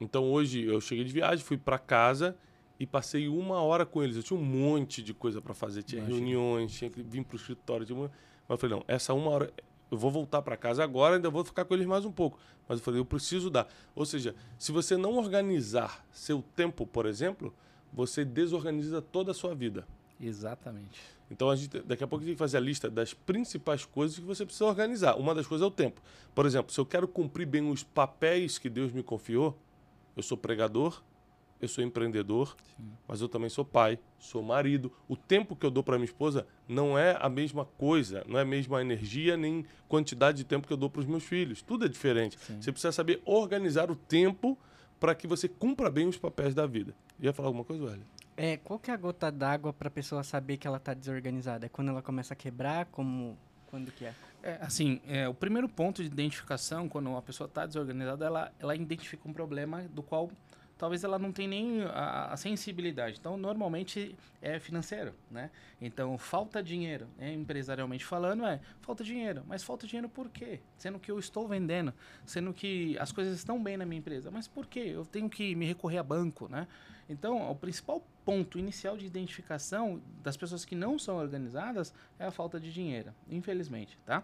então 0.00 0.30
hoje 0.30 0.62
eu 0.62 0.80
cheguei 0.80 1.04
de 1.04 1.12
viagem, 1.12 1.44
fui 1.44 1.56
para 1.56 1.78
casa 1.78 2.36
e 2.78 2.86
passei 2.86 3.26
uma 3.26 3.60
hora 3.60 3.84
com 3.84 4.02
eles. 4.02 4.16
Eu 4.16 4.22
tinha 4.22 4.38
um 4.38 4.44
monte 4.44 5.02
de 5.02 5.12
coisa 5.12 5.42
para 5.42 5.54
fazer, 5.54 5.82
tinha 5.82 6.00
Imagina. 6.00 6.18
reuniões, 6.20 6.72
tinha 6.72 6.90
que 6.90 7.02
vir 7.02 7.24
para 7.24 7.34
o 7.34 7.36
escritório. 7.36 7.84
Tinha. 7.84 7.98
Mas 7.98 8.10
eu 8.48 8.58
falei, 8.58 8.76
não, 8.76 8.84
essa 8.86 9.12
uma 9.12 9.30
hora 9.30 9.52
eu 9.90 9.96
vou 9.98 10.10
voltar 10.10 10.42
para 10.42 10.56
casa 10.56 10.84
agora, 10.84 11.16
ainda 11.16 11.30
vou 11.30 11.44
ficar 11.44 11.64
com 11.64 11.74
eles 11.74 11.86
mais 11.86 12.04
um 12.04 12.12
pouco. 12.12 12.38
Mas 12.68 12.78
eu 12.78 12.84
falei, 12.84 13.00
eu 13.00 13.04
preciso 13.04 13.50
dar. 13.50 13.66
Ou 13.94 14.04
seja, 14.04 14.34
se 14.58 14.72
você 14.72 14.96
não 14.96 15.16
organizar 15.16 16.04
seu 16.12 16.42
tempo, 16.54 16.86
por 16.86 17.06
exemplo, 17.06 17.54
você 17.92 18.24
desorganiza 18.24 19.00
toda 19.00 19.30
a 19.30 19.34
sua 19.34 19.54
vida. 19.54 19.86
Exatamente. 20.20 21.00
Então 21.30 21.50
a 21.50 21.56
gente 21.56 21.80
daqui 21.80 22.02
a 22.02 22.06
pouco 22.06 22.22
a 22.22 22.26
gente 22.26 22.30
tem 22.30 22.36
que 22.36 22.38
fazer 22.38 22.56
a 22.56 22.60
lista 22.60 22.90
das 22.90 23.12
principais 23.12 23.84
coisas 23.84 24.18
que 24.18 24.24
você 24.24 24.44
precisa 24.44 24.64
organizar. 24.64 25.14
Uma 25.16 25.34
das 25.34 25.46
coisas 25.46 25.64
é 25.64 25.68
o 25.68 25.70
tempo. 25.70 26.00
Por 26.34 26.46
exemplo, 26.46 26.72
se 26.72 26.80
eu 26.80 26.86
quero 26.86 27.06
cumprir 27.06 27.46
bem 27.46 27.70
os 27.70 27.82
papéis 27.82 28.58
que 28.58 28.68
Deus 28.68 28.92
me 28.92 29.02
confiou, 29.02 29.56
eu 30.16 30.22
sou 30.22 30.36
pregador, 30.36 31.02
eu 31.60 31.68
sou 31.68 31.82
empreendedor, 31.82 32.56
Sim. 32.76 32.90
mas 33.06 33.20
eu 33.20 33.28
também 33.28 33.48
sou 33.48 33.64
pai, 33.64 33.98
sou 34.18 34.42
marido. 34.42 34.92
O 35.08 35.16
tempo 35.16 35.56
que 35.56 35.66
eu 35.66 35.70
dou 35.70 35.82
para 35.82 35.96
minha 35.96 36.04
esposa 36.04 36.46
não 36.68 36.98
é 36.98 37.16
a 37.20 37.28
mesma 37.28 37.64
coisa, 37.64 38.24
não 38.28 38.38
é 38.38 38.42
a 38.42 38.44
mesma 38.44 38.80
energia 38.80 39.36
nem 39.36 39.64
quantidade 39.88 40.38
de 40.38 40.44
tempo 40.44 40.66
que 40.66 40.72
eu 40.72 40.76
dou 40.76 40.88
para 40.88 41.00
os 41.00 41.06
meus 41.06 41.24
filhos. 41.24 41.62
Tudo 41.62 41.84
é 41.84 41.88
diferente. 41.88 42.38
Sim. 42.38 42.60
Você 42.60 42.70
precisa 42.70 42.92
saber 42.92 43.20
organizar 43.24 43.90
o 43.90 43.96
tempo 43.96 44.56
para 45.00 45.14
que 45.14 45.26
você 45.26 45.48
cumpra 45.48 45.90
bem 45.90 46.08
os 46.08 46.16
papéis 46.16 46.54
da 46.54 46.66
vida. 46.66 46.94
Ia 47.20 47.32
falar 47.32 47.48
alguma 47.48 47.64
coisa, 47.64 47.84
Welly? 47.84 48.02
É, 48.36 48.56
qual 48.58 48.78
que 48.78 48.90
é 48.90 48.94
a 48.94 48.96
gota 48.96 49.32
d'água 49.32 49.72
para 49.72 49.88
a 49.88 49.90
pessoa 49.90 50.22
saber 50.22 50.58
que 50.58 50.66
ela 50.66 50.76
está 50.76 50.94
desorganizada? 50.94 51.66
É 51.66 51.68
quando 51.68 51.88
ela 51.88 52.02
começa 52.02 52.34
a 52.34 52.36
quebrar, 52.36 52.86
como 52.86 53.36
quando 53.66 53.90
que 53.90 54.04
é? 54.04 54.14
É, 54.42 54.58
assim, 54.60 55.00
é, 55.08 55.28
o 55.28 55.34
primeiro 55.34 55.68
ponto 55.68 56.02
de 56.02 56.08
identificação, 56.08 56.88
quando 56.88 57.08
uma 57.10 57.20
pessoa 57.20 57.46
está 57.48 57.66
desorganizada, 57.66 58.24
ela, 58.24 58.52
ela 58.58 58.76
identifica 58.76 59.28
um 59.28 59.32
problema 59.32 59.82
do 59.88 60.02
qual 60.02 60.30
talvez 60.78 61.02
ela 61.02 61.18
não 61.18 61.32
tenha 61.32 61.48
nem 61.48 61.82
a, 61.82 62.32
a, 62.32 62.36
sensibilidade. 62.36 63.18
Então, 63.18 63.36
normalmente 63.36 64.14
é 64.40 64.60
financeiro, 64.60 65.12
né? 65.30 65.50
Então, 65.80 66.16
falta 66.16 66.62
dinheiro, 66.62 67.08
né? 67.18 67.34
empresarialmente 67.34 68.04
falando, 68.04 68.46
é 68.46 68.60
falta 68.80 69.02
dinheiro. 69.02 69.42
Mas 69.46 69.64
falta 69.64 69.86
dinheiro 69.86 70.08
por 70.08 70.28
quê? 70.28 70.60
Sendo 70.76 70.98
que 70.98 71.10
eu 71.10 71.18
estou 71.18 71.48
vendendo, 71.48 71.92
sendo 72.24 72.54
que 72.54 72.96
as 72.98 73.10
coisas 73.10 73.36
estão 73.36 73.62
bem 73.62 73.76
na 73.76 73.84
minha 73.84 73.98
empresa. 73.98 74.30
Mas 74.30 74.46
por 74.46 74.66
quê? 74.66 74.92
Eu 74.94 75.04
tenho 75.04 75.28
que 75.28 75.54
me 75.56 75.66
recorrer 75.66 75.98
a 75.98 76.02
banco, 76.02 76.48
né? 76.48 76.68
Então, 77.08 77.50
o 77.50 77.56
principal 77.56 78.06
ponto 78.24 78.58
inicial 78.58 78.96
de 78.96 79.06
identificação 79.06 80.00
das 80.22 80.36
pessoas 80.36 80.64
que 80.64 80.74
não 80.74 80.98
são 80.98 81.16
organizadas 81.16 81.92
é 82.18 82.26
a 82.26 82.30
falta 82.30 82.60
de 82.60 82.72
dinheiro, 82.72 83.12
infelizmente, 83.30 83.98
tá? 84.04 84.22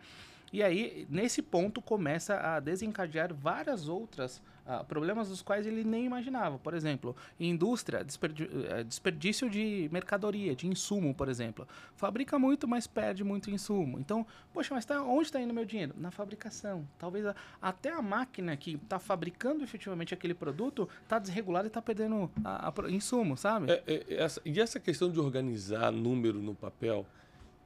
E 0.52 0.62
aí, 0.62 1.06
nesse 1.10 1.42
ponto, 1.42 1.82
começa 1.82 2.36
a 2.38 2.60
desencadear 2.60 3.34
várias 3.34 3.88
outras 3.88 4.40
uh, 4.66 4.84
problemas 4.84 5.28
dos 5.28 5.42
quais 5.42 5.66
ele 5.66 5.84
nem 5.84 6.04
imaginava. 6.04 6.58
Por 6.58 6.74
exemplo, 6.74 7.16
indústria, 7.38 8.04
eh, 8.04 8.84
desperdício 8.84 9.48
de 9.48 9.88
mercadoria, 9.92 10.54
de 10.54 10.66
insumo, 10.66 11.14
por 11.14 11.28
exemplo. 11.28 11.66
Fabrica 11.96 12.38
muito, 12.38 12.66
mas 12.66 12.86
perde 12.86 13.24
muito 13.24 13.50
insumo. 13.50 13.98
Então, 13.98 14.26
poxa, 14.52 14.74
mas 14.74 14.84
tá, 14.84 15.02
onde 15.02 15.24
está 15.24 15.40
indo 15.40 15.54
meu 15.54 15.64
dinheiro? 15.64 15.94
Na 15.96 16.10
fabricação. 16.10 16.86
Talvez 16.98 17.26
a, 17.26 17.34
até 17.60 17.90
a 17.90 18.02
máquina 18.02 18.56
que 18.56 18.74
está 18.74 18.98
fabricando 18.98 19.62
efetivamente 19.62 20.14
aquele 20.14 20.34
produto 20.34 20.88
está 21.02 21.18
desregulada 21.18 21.66
e 21.66 21.68
está 21.68 21.82
perdendo 21.82 22.30
a, 22.44 22.68
a, 22.68 22.90
insumo, 22.90 23.36
sabe? 23.36 23.70
É, 23.70 23.82
é, 23.86 24.14
essa, 24.14 24.40
e 24.44 24.60
essa 24.60 24.80
questão 24.80 25.10
de 25.10 25.20
organizar 25.20 25.90
número 25.90 26.40
no 26.40 26.54
papel 26.54 27.06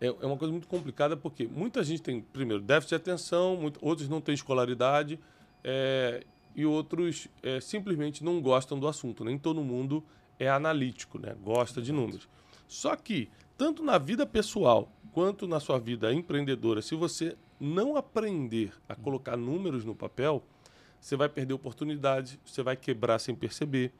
é, 0.01 0.07
é 0.07 0.27
uma 0.27 0.37
coisa 0.37 0.53
muito 0.53 0.69
complicada 0.69 1.17
porque 1.17 1.47
muita 1.47 1.83
gente 1.83 2.03
tem, 2.03 2.21
primeiro, 2.21 2.63
déficit 2.63 2.91
de 2.91 2.95
atenção, 2.97 3.57
muito, 3.57 3.79
outros 3.83 4.09
não 4.09 4.21
têm 4.21 4.35
escolaridade 4.35 5.19
é, 5.65 6.25
e 6.55 6.67
outros 6.67 7.29
é, 7.43 7.61
simplesmente 7.61 8.25
não 8.25 8.41
gostam 8.41 8.79
do 8.79 8.89
assunto. 8.89 9.25
Nem 9.25 9.39
todo 9.39 9.63
mundo 9.63 10.05
é 10.39 10.49
analítico, 10.49 11.19
né? 11.19 11.35
gosta 11.43 11.81
de 11.81 11.93
números. 11.93 12.29
Só 12.67 12.95
que, 12.97 13.31
tanto 13.57 13.83
na 13.83 13.99
vida 13.99 14.27
pessoal 14.27 14.93
quanto 15.13 15.49
na 15.49 15.59
sua 15.59 15.79
vida 15.79 16.13
empreendedora, 16.13 16.83
se 16.83 16.95
você 16.95 17.37
não 17.59 17.97
aprender 17.97 18.73
a 18.89 18.95
colocar 18.95 19.37
números 19.37 19.85
no 19.85 19.95
papel, 19.95 20.43
você 21.01 21.17
vai 21.17 21.29
perder 21.29 21.55
oportunidades, 21.55 22.39
você 22.45 22.63
vai 22.63 22.77
quebrar 22.77 23.19
sem 23.19 23.35
perceber, 23.35 23.93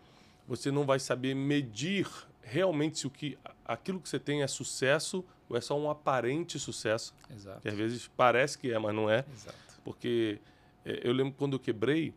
você 0.47 0.71
não 0.71 0.85
vai 0.85 0.99
saber 0.99 1.35
medir 1.35 2.07
realmente 2.43 2.99
se 2.99 3.07
o 3.07 3.11
que 3.11 3.39
aquilo 3.65 4.01
que 4.01 4.09
você 4.09 4.19
tem 4.19 4.43
é 4.43 4.47
sucesso 4.47 5.25
ou 5.49 5.57
é 5.57 5.61
só 5.61 5.79
um 5.79 5.91
aparente 5.91 6.59
sucesso. 6.59 7.15
Exato. 7.31 7.61
Que 7.61 7.69
às 7.69 7.75
vezes 7.75 8.11
parece 8.17 8.59
que 8.59 8.73
é, 8.73 8.79
mas 8.79 8.95
não 8.95 9.11
é. 9.11 9.25
Exato. 9.33 9.57
Porque 9.85 10.41
é, 10.85 11.01
eu 11.05 11.13
lembro 11.13 11.35
quando 11.37 11.55
eu 11.55 11.59
quebrei 11.59 12.15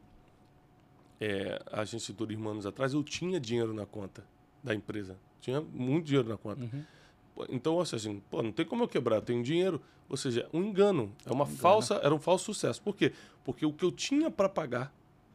é, 1.22 1.62
a 1.72 1.84
de 1.84 2.14
turismo 2.14 2.50
anos 2.50 2.66
atrás, 2.66 2.94
eu 2.96 3.04
tinha 3.04 3.40
dinheiro 3.40 3.76
na 3.76 3.86
conta 3.86 4.26
da 4.64 4.74
empresa. 4.74 5.16
Tinha 5.40 5.62
muito 5.62 6.06
dinheiro 6.06 6.28
na 6.28 6.36
conta. 6.36 6.64
Uhum. 6.64 6.84
Então, 7.48 7.76
ou 7.76 7.86
seja, 7.86 8.10
assim, 8.10 8.20
pô, 8.30 8.42
não 8.42 8.52
tem 8.52 8.66
como 8.66 8.84
eu 8.84 8.88
quebrar, 8.88 9.18
eu 9.18 9.22
tenho 9.22 9.44
dinheiro. 9.44 9.80
Ou 10.10 10.18
seja, 10.18 10.50
um 10.52 10.64
engano. 10.64 11.14
É 11.24 11.32
uma 11.32 11.44
um 11.44 11.48
falsa, 11.48 11.94
engano. 11.94 12.06
era 12.08 12.16
um 12.16 12.20
falso 12.20 12.46
sucesso. 12.46 12.82
Por 12.82 12.96
quê? 12.96 13.14
Porque 13.44 13.64
o 13.64 13.72
que 13.72 13.86
eu 13.86 13.92
tinha 13.92 14.32
para 14.32 14.50
pagar 14.50 14.92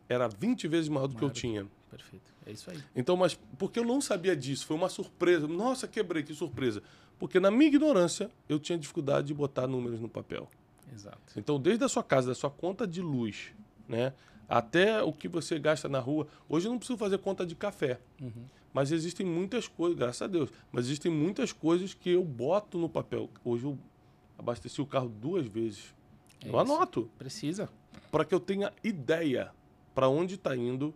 era 0.08 0.28
20 0.28 0.66
vezes 0.66 0.88
maior 0.88 1.06
do 1.06 1.14
maior. 1.14 1.20
que 1.20 1.24
eu 1.24 1.30
tinha. 1.30 1.66
Perfeito. 1.88 2.32
É 2.44 2.50
isso 2.50 2.68
aí. 2.68 2.82
Então, 2.94 3.16
mas 3.16 3.38
porque 3.56 3.78
eu 3.78 3.84
não 3.84 4.00
sabia 4.00 4.36
disso, 4.36 4.66
foi 4.66 4.76
uma 4.76 4.88
surpresa. 4.88 5.46
Nossa, 5.46 5.86
quebrei, 5.86 6.24
que 6.24 6.34
surpresa. 6.34 6.82
Porque 7.16 7.38
na 7.38 7.50
minha 7.50 7.68
ignorância, 7.68 8.28
eu 8.48 8.58
tinha 8.58 8.76
dificuldade 8.76 9.28
de 9.28 9.34
botar 9.34 9.68
números 9.68 10.00
no 10.00 10.08
papel. 10.08 10.50
Exato. 10.92 11.18
Então, 11.36 11.60
desde 11.60 11.84
a 11.84 11.88
sua 11.88 12.02
casa, 12.02 12.28
da 12.28 12.34
sua 12.34 12.50
conta 12.50 12.86
de 12.86 13.00
luz, 13.00 13.52
né, 13.88 14.12
até 14.48 15.02
o 15.02 15.12
que 15.12 15.28
você 15.28 15.58
gasta 15.58 15.88
na 15.88 15.98
rua. 15.98 16.26
Hoje 16.48 16.66
eu 16.66 16.70
não 16.72 16.78
preciso 16.78 16.98
fazer 16.98 17.18
conta 17.18 17.44
de 17.44 17.54
café. 17.54 17.98
Uhum. 18.20 18.44
Mas 18.72 18.92
existem 18.92 19.24
muitas 19.24 19.66
coisas, 19.66 19.98
graças 19.98 20.22
a 20.22 20.26
Deus, 20.26 20.50
mas 20.70 20.84
existem 20.84 21.10
muitas 21.10 21.52
coisas 21.52 21.94
que 21.94 22.10
eu 22.10 22.22
boto 22.22 22.76
no 22.76 22.88
papel. 22.88 23.30
Hoje 23.44 23.64
eu 23.64 23.78
abasteci 24.38 24.80
o 24.82 24.86
carro 24.86 25.08
duas 25.08 25.46
vezes. 25.46 25.94
É 26.42 26.48
eu 26.48 26.50
isso. 26.50 26.58
anoto. 26.58 27.10
Precisa. 27.18 27.70
Para 28.10 28.24
que 28.24 28.34
eu 28.34 28.40
tenha 28.40 28.72
ideia 28.84 29.50
para 29.94 30.08
onde 30.08 30.34
está 30.34 30.54
indo 30.54 30.94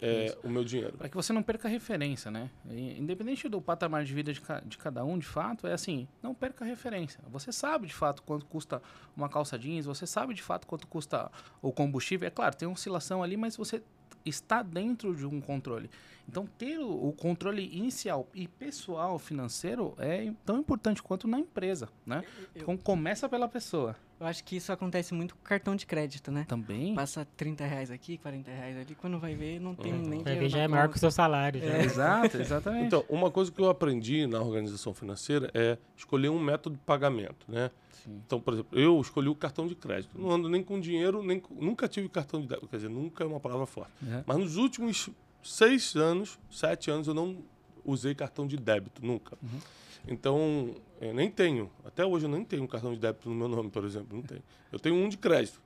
é, 0.00 0.36
o 0.44 0.48
meu 0.48 0.64
dinheiro. 0.64 0.96
Para 0.96 1.08
que 1.08 1.16
você 1.16 1.32
não 1.32 1.42
perca 1.42 1.68
referência, 1.68 2.30
né? 2.30 2.50
Independente 2.70 3.48
do 3.48 3.60
patamar 3.60 4.04
de 4.04 4.14
vida 4.14 4.32
de, 4.32 4.40
ca 4.40 4.60
de, 4.60 4.78
cada 4.78 5.04
um, 5.04 5.18
de 5.18 5.26
fato, 5.26 5.66
é 5.66 5.72
assim, 5.72 6.06
não 6.22 6.34
perca 6.34 6.64
referência. 6.64 7.20
Você 7.30 7.52
sabe 7.52 7.86
de 7.86 7.94
fato 7.94 8.22
quanto 8.22 8.46
custa 8.46 8.80
uma 9.16 9.28
calça 9.28 9.58
jeans, 9.58 9.86
você 9.86 10.06
sabe 10.06 10.34
de 10.34 10.42
fato 10.42 10.66
quanto 10.66 10.86
custa 10.86 11.30
o 11.60 11.72
combustível. 11.72 12.26
É 12.26 12.30
claro, 12.30 12.56
tem 12.56 12.68
oscilação 12.68 13.22
ali, 13.22 13.36
mas 13.36 13.56
você 13.56 13.82
está 14.24 14.62
dentro 14.62 15.14
de 15.14 15.26
um 15.26 15.40
controle. 15.40 15.90
Então, 16.28 16.46
ter 16.58 16.78
o, 16.78 17.08
o 17.08 17.12
controle 17.12 17.74
inicial 17.74 18.28
e 18.34 18.46
pessoal 18.46 19.18
financeiro 19.18 19.94
é 19.98 20.30
tão 20.44 20.58
importante 20.58 21.02
quanto 21.02 21.26
na 21.26 21.38
empresa, 21.38 21.88
né? 22.04 22.22
Eu, 22.54 22.62
então, 22.62 22.76
começa 22.76 23.28
pela 23.28 23.48
pessoa. 23.48 23.96
Eu 24.20 24.26
acho 24.26 24.42
que 24.42 24.56
isso 24.56 24.72
acontece 24.72 25.14
muito 25.14 25.36
com 25.36 25.42
cartão 25.42 25.76
de 25.76 25.86
crédito, 25.86 26.32
né? 26.32 26.44
Também. 26.48 26.92
Passa 26.94 27.24
30 27.36 27.64
reais 27.64 27.88
aqui, 27.90 28.18
40 28.18 28.50
reais 28.50 28.76
ali, 28.76 28.94
quando 28.96 29.18
vai 29.18 29.34
ver, 29.36 29.60
não 29.60 29.74
tem 29.76 29.92
Uhum. 29.92 29.98
nem 30.00 30.22
Vai 30.22 30.34
dinheiro 30.34 30.40
ver, 30.40 30.48
já 30.48 30.58
é 30.58 30.68
maior 30.68 30.88
que 30.88 30.96
o 30.96 30.98
seu 30.98 31.10
salário. 31.10 31.60
Já. 31.60 31.66
É, 31.76 31.84
exato, 31.84 32.36
exatamente. 32.42 32.86
Então, 32.86 33.04
uma 33.08 33.30
coisa 33.30 33.52
que 33.52 33.60
eu 33.60 33.68
aprendi 33.70 34.26
na 34.26 34.40
organização 34.40 34.92
financeira 34.92 35.50
é 35.54 35.78
escolher 35.96 36.30
um 36.30 36.38
método 36.40 36.74
de 36.76 36.82
pagamento, 36.82 37.46
né? 37.46 37.70
Sim. 37.92 38.20
Então, 38.26 38.40
por 38.40 38.54
exemplo, 38.54 38.76
eu 38.76 39.00
escolhi 39.00 39.28
o 39.28 39.34
cartão 39.36 39.68
de 39.68 39.74
crédito. 39.76 40.18
Não 40.18 40.30
ando 40.32 40.48
nem 40.48 40.64
com 40.64 40.80
dinheiro, 40.80 41.22
nem 41.22 41.38
com- 41.38 41.54
nunca 41.54 41.86
tive 41.86 42.08
cartão 42.08 42.40
de 42.40 42.48
débito. 42.48 42.66
Quer 42.68 42.76
dizer, 42.76 42.88
nunca 42.88 43.22
é 43.22 43.26
uma 43.26 43.38
palavra 43.40 43.66
forte. 43.66 43.92
É. 44.04 44.24
Mas 44.26 44.36
nos 44.38 44.56
últimos 44.56 45.10
seis 45.44 45.94
anos, 45.94 46.38
sete 46.50 46.90
anos, 46.90 47.06
eu 47.06 47.14
não 47.14 47.38
usei 47.84 48.14
cartão 48.16 48.46
de 48.48 48.56
débito, 48.56 49.00
nunca. 49.04 49.36
Uhum. 49.40 49.60
Então, 50.06 50.74
eu 51.00 51.14
nem 51.14 51.30
tenho. 51.30 51.70
Até 51.84 52.04
hoje 52.04 52.26
eu 52.26 52.30
nem 52.30 52.44
tenho 52.44 52.62
um 52.62 52.66
cartão 52.66 52.92
de 52.92 52.98
débito 52.98 53.28
no 53.28 53.34
meu 53.34 53.48
nome, 53.48 53.70
por 53.70 53.84
exemplo. 53.84 54.16
Não 54.16 54.22
tenho. 54.22 54.42
Eu 54.72 54.78
tenho 54.78 54.94
um 54.94 55.08
de 55.08 55.16
crédito. 55.16 55.60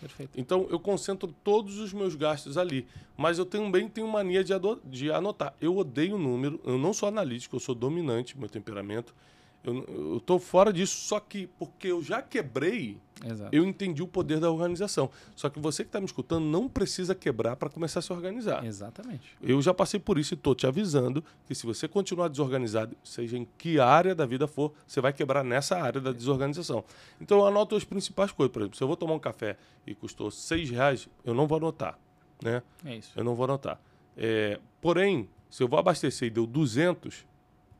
Perfeito. 0.00 0.32
Então 0.36 0.66
eu 0.68 0.80
concentro 0.80 1.32
todos 1.44 1.78
os 1.78 1.92
meus 1.92 2.16
gastos 2.16 2.58
ali. 2.58 2.86
Mas 3.16 3.38
eu 3.38 3.46
também 3.46 3.88
tenho 3.88 4.08
mania 4.08 4.42
de, 4.42 4.52
de 4.84 5.12
anotar. 5.12 5.54
Eu 5.60 5.76
odeio 5.76 6.18
número, 6.18 6.60
eu 6.64 6.76
não 6.76 6.92
sou 6.92 7.08
analítico, 7.08 7.54
eu 7.54 7.60
sou 7.60 7.74
dominante, 7.74 8.36
meu 8.36 8.48
temperamento. 8.48 9.14
Eu, 9.64 10.20
tô 10.24 10.38
fora 10.40 10.72
disso, 10.72 10.96
só 10.96 11.20
que 11.20 11.46
porque 11.46 11.86
eu 11.86 12.02
já 12.02 12.20
quebrei, 12.20 12.98
Exato. 13.24 13.54
eu 13.54 13.64
entendi 13.64 14.02
o 14.02 14.08
poder 14.08 14.40
da 14.40 14.50
organização. 14.50 15.08
Só 15.36 15.48
que 15.48 15.60
você 15.60 15.84
que 15.84 15.88
está 15.88 16.00
me 16.00 16.06
escutando 16.06 16.44
não 16.44 16.68
precisa 16.68 17.14
quebrar 17.14 17.54
para 17.54 17.70
começar 17.70 18.00
a 18.00 18.02
se 18.02 18.12
organizar. 18.12 18.64
Exatamente. 18.64 19.36
Eu 19.40 19.62
já 19.62 19.72
passei 19.72 20.00
por 20.00 20.18
isso 20.18 20.34
e 20.34 20.36
estou 20.36 20.54
te 20.54 20.66
avisando 20.66 21.22
que 21.46 21.54
se 21.54 21.64
você 21.64 21.86
continuar 21.86 22.26
desorganizado, 22.26 22.96
seja 23.04 23.38
em 23.38 23.46
que 23.56 23.78
área 23.78 24.16
da 24.16 24.26
vida 24.26 24.48
for, 24.48 24.72
você 24.84 25.00
vai 25.00 25.12
quebrar 25.12 25.44
nessa 25.44 25.78
área 25.78 26.00
da 26.00 26.10
desorganização. 26.10 26.84
Então 27.20 27.38
eu 27.38 27.46
anoto 27.46 27.76
as 27.76 27.84
principais 27.84 28.32
coisas. 28.32 28.52
Por 28.52 28.62
exemplo, 28.62 28.76
se 28.76 28.82
eu 28.82 28.88
vou 28.88 28.96
tomar 28.96 29.14
um 29.14 29.20
café 29.20 29.56
e 29.86 29.94
custou 29.94 30.28
seis 30.30 30.68
reais, 30.70 31.08
eu 31.24 31.34
não 31.34 31.46
vou 31.46 31.58
anotar. 31.58 31.96
Né? 32.42 32.62
É 32.84 32.96
isso. 32.96 33.12
Eu 33.14 33.22
não 33.22 33.36
vou 33.36 33.44
anotar. 33.44 33.80
É, 34.16 34.58
porém, 34.80 35.28
se 35.48 35.62
eu 35.62 35.68
vou 35.68 35.78
abastecer 35.78 36.26
e 36.26 36.30
deu 36.30 36.46
200, 36.46 37.24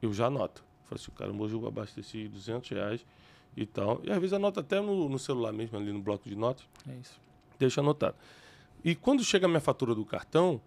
eu 0.01 0.13
já 0.13 0.27
anoto. 0.27 0.65
Falo 0.93 1.01
assim, 1.01 1.11
cara, 1.13 1.33
hoje 1.33 1.55
eu 1.55 1.67
abasteci 1.67 2.29
200 2.29 2.69
reais 2.71 3.07
e 3.57 3.65
tal. 3.65 4.01
E 4.05 4.11
às 4.11 4.19
vezes 4.19 4.33
anoto 4.33 4.61
até 4.61 4.81
no, 4.81 5.09
no 5.09 5.19
celular 5.19 5.53
mesmo, 5.53 5.79
ali 5.79 5.93
no 5.93 6.01
bloco 6.01 6.29
de 6.29 6.37
notas 6.37 6.65
É 6.89 6.95
isso. 7.01 7.19
deixa 7.59 7.81
anotado. 7.81 8.15
E 8.85 8.95
quando 8.95 9.25
chega 9.25 9.47
a 9.47 9.49
minha 9.49 9.61
fatura 9.61 9.95
do 9.95 10.05
cartão, 10.05 10.61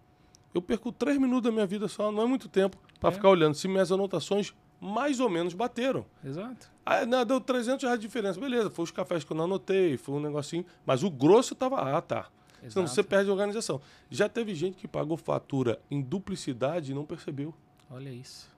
eu 0.54 0.60
perco 0.62 0.90
três 0.90 1.18
minutos 1.18 1.42
da 1.44 1.52
minha 1.52 1.66
vida 1.66 1.86
só, 1.86 2.10
não 2.10 2.22
é 2.22 2.26
muito 2.26 2.48
tempo, 2.48 2.76
para 2.98 3.10
É. 3.10 3.12
ficar 3.12 3.28
olhando 3.28 3.54
se 3.54 3.68
minhas 3.68 3.92
anotações 3.92 4.54
mais 4.80 5.20
ou 5.20 5.28
menos 5.30 5.54
bateram. 5.54 6.04
Exato. 6.24 6.70
Ah, 6.84 7.04
não, 7.06 7.24
deu 7.24 7.40
300 7.40 7.82
reais 7.84 7.98
de 8.00 8.06
diferença. 8.06 8.38
Beleza, 8.40 8.70
foi 8.70 8.84
os 8.84 8.90
cafés 8.90 9.22
que 9.24 9.32
eu 9.32 9.36
não 9.36 9.44
anotei, 9.44 9.96
foi 9.96 10.14
um 10.16 10.20
negocinho. 10.20 10.64
Mas 10.84 11.02
o 11.02 11.10
grosso 11.10 11.54
tava, 11.54 11.96
ah, 11.96 12.00
tá. 12.00 12.28
Senão 12.68 12.84
Exato. 12.84 12.88
você 12.88 13.02
perde 13.02 13.28
a 13.30 13.32
organização. 13.32 13.80
Já 14.10 14.28
teve 14.28 14.54
gente 14.54 14.76
que 14.76 14.88
pagou 14.88 15.16
fatura 15.16 15.78
em 15.90 16.00
duplicidade 16.00 16.90
e 16.92 16.94
não 16.94 17.04
percebeu. 17.04 17.54
Olha 17.90 18.10
isso. 18.10 18.48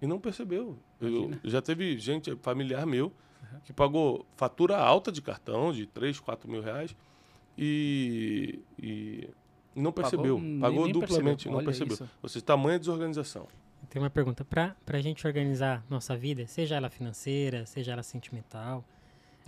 E 0.00 0.06
não 0.06 0.18
percebeu. 0.20 0.78
Eu, 1.00 1.30
já 1.44 1.60
teve 1.62 1.98
gente, 1.98 2.34
familiar 2.36 2.84
meu, 2.86 3.12
que 3.64 3.72
pagou 3.72 4.26
fatura 4.36 4.76
alta 4.76 5.10
de 5.10 5.22
cartão, 5.22 5.72
de 5.72 5.86
3, 5.86 6.20
4 6.20 6.50
mil 6.50 6.60
reais, 6.62 6.94
e, 7.56 8.60
e 8.78 9.28
não 9.74 9.92
percebeu. 9.92 10.38
nem- 10.38 10.60
Pagou, 10.60 10.84
nem 10.84 10.92
duplamente, 10.92 11.24
percebeu. 11.24 11.50
não 11.52 11.58
Olha 11.58 11.64
percebeu. 11.64 11.94
isso. 11.94 12.10
Ou 12.22 12.28
seja, 12.28 12.44
tamanha 12.44 12.78
desorganização. 12.78 13.46
Tem 13.88 14.02
uma 14.02 14.10
pergunta. 14.10 14.44
Pra, 14.44 14.74
pra 14.84 15.00
gente 15.00 15.26
organizar 15.26 15.84
nossa 15.88 16.16
vida, 16.16 16.46
seja 16.46 16.74
ela 16.76 16.90
financeira, 16.90 17.64
seja 17.66 17.92
ela 17.92 18.02
sentimental, 18.02 18.84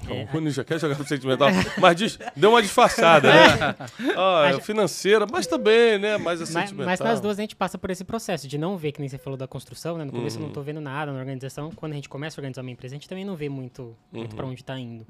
É, 0.06 0.22
o 0.22 0.26
Rony 0.26 0.50
já 0.50 0.62
quer 0.64 0.78
jogar 0.78 0.94
pro 0.94 1.04
sentimental, 1.06 1.48
mas 1.78 1.96
diz, 1.96 2.18
deu 2.36 2.50
uma 2.50 2.62
disfarçada, 2.62 3.28
né? 3.32 3.74
Ah, 4.16 4.50
é 4.54 4.60
financeira, 4.60 5.26
mas 5.30 5.46
também, 5.46 5.98
né? 5.98 6.16
Mas 6.16 6.40
é 6.40 6.44
mas, 6.44 6.48
sentimental. 6.50 6.86
mas 6.86 7.00
nas 7.00 7.20
duas 7.20 7.38
a 7.38 7.42
gente 7.42 7.56
passa 7.56 7.76
por 7.76 7.90
esse 7.90 8.04
processo 8.04 8.46
de 8.46 8.56
não 8.58 8.76
ver, 8.76 8.92
que 8.92 9.00
nem 9.00 9.08
você 9.08 9.18
falou 9.18 9.36
da 9.36 9.48
construção, 9.48 9.98
né? 9.98 10.04
No 10.04 10.12
começo 10.12 10.36
eu 10.36 10.42
Uhum. 10.42 10.46
não 10.48 10.54
tô 10.54 10.62
vendo 10.62 10.80
nada 10.80 11.12
na 11.12 11.18
organização. 11.18 11.70
Quando 11.72 11.92
a 11.92 11.94
gente 11.96 12.08
começa 12.08 12.38
a 12.38 12.40
organizar 12.40 12.62
uma 12.62 12.70
empresa, 12.70 12.94
a 12.94 12.96
gente 12.96 13.08
também 13.08 13.24
não 13.24 13.34
vê 13.34 13.48
muito, 13.48 13.96
muito 14.12 14.30
Uhum. 14.32 14.36
para 14.36 14.46
onde 14.46 14.62
tá 14.64 14.78
indo. 14.78 15.04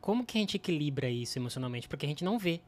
Como 0.00 0.26
que 0.26 0.38
a 0.38 0.40
gente 0.40 0.56
equilibra 0.56 1.08
isso 1.08 1.38
emocionalmente? 1.38 1.88
Porque 1.88 2.04
a 2.04 2.08
gente 2.08 2.24
não 2.24 2.38
vê. 2.38 2.60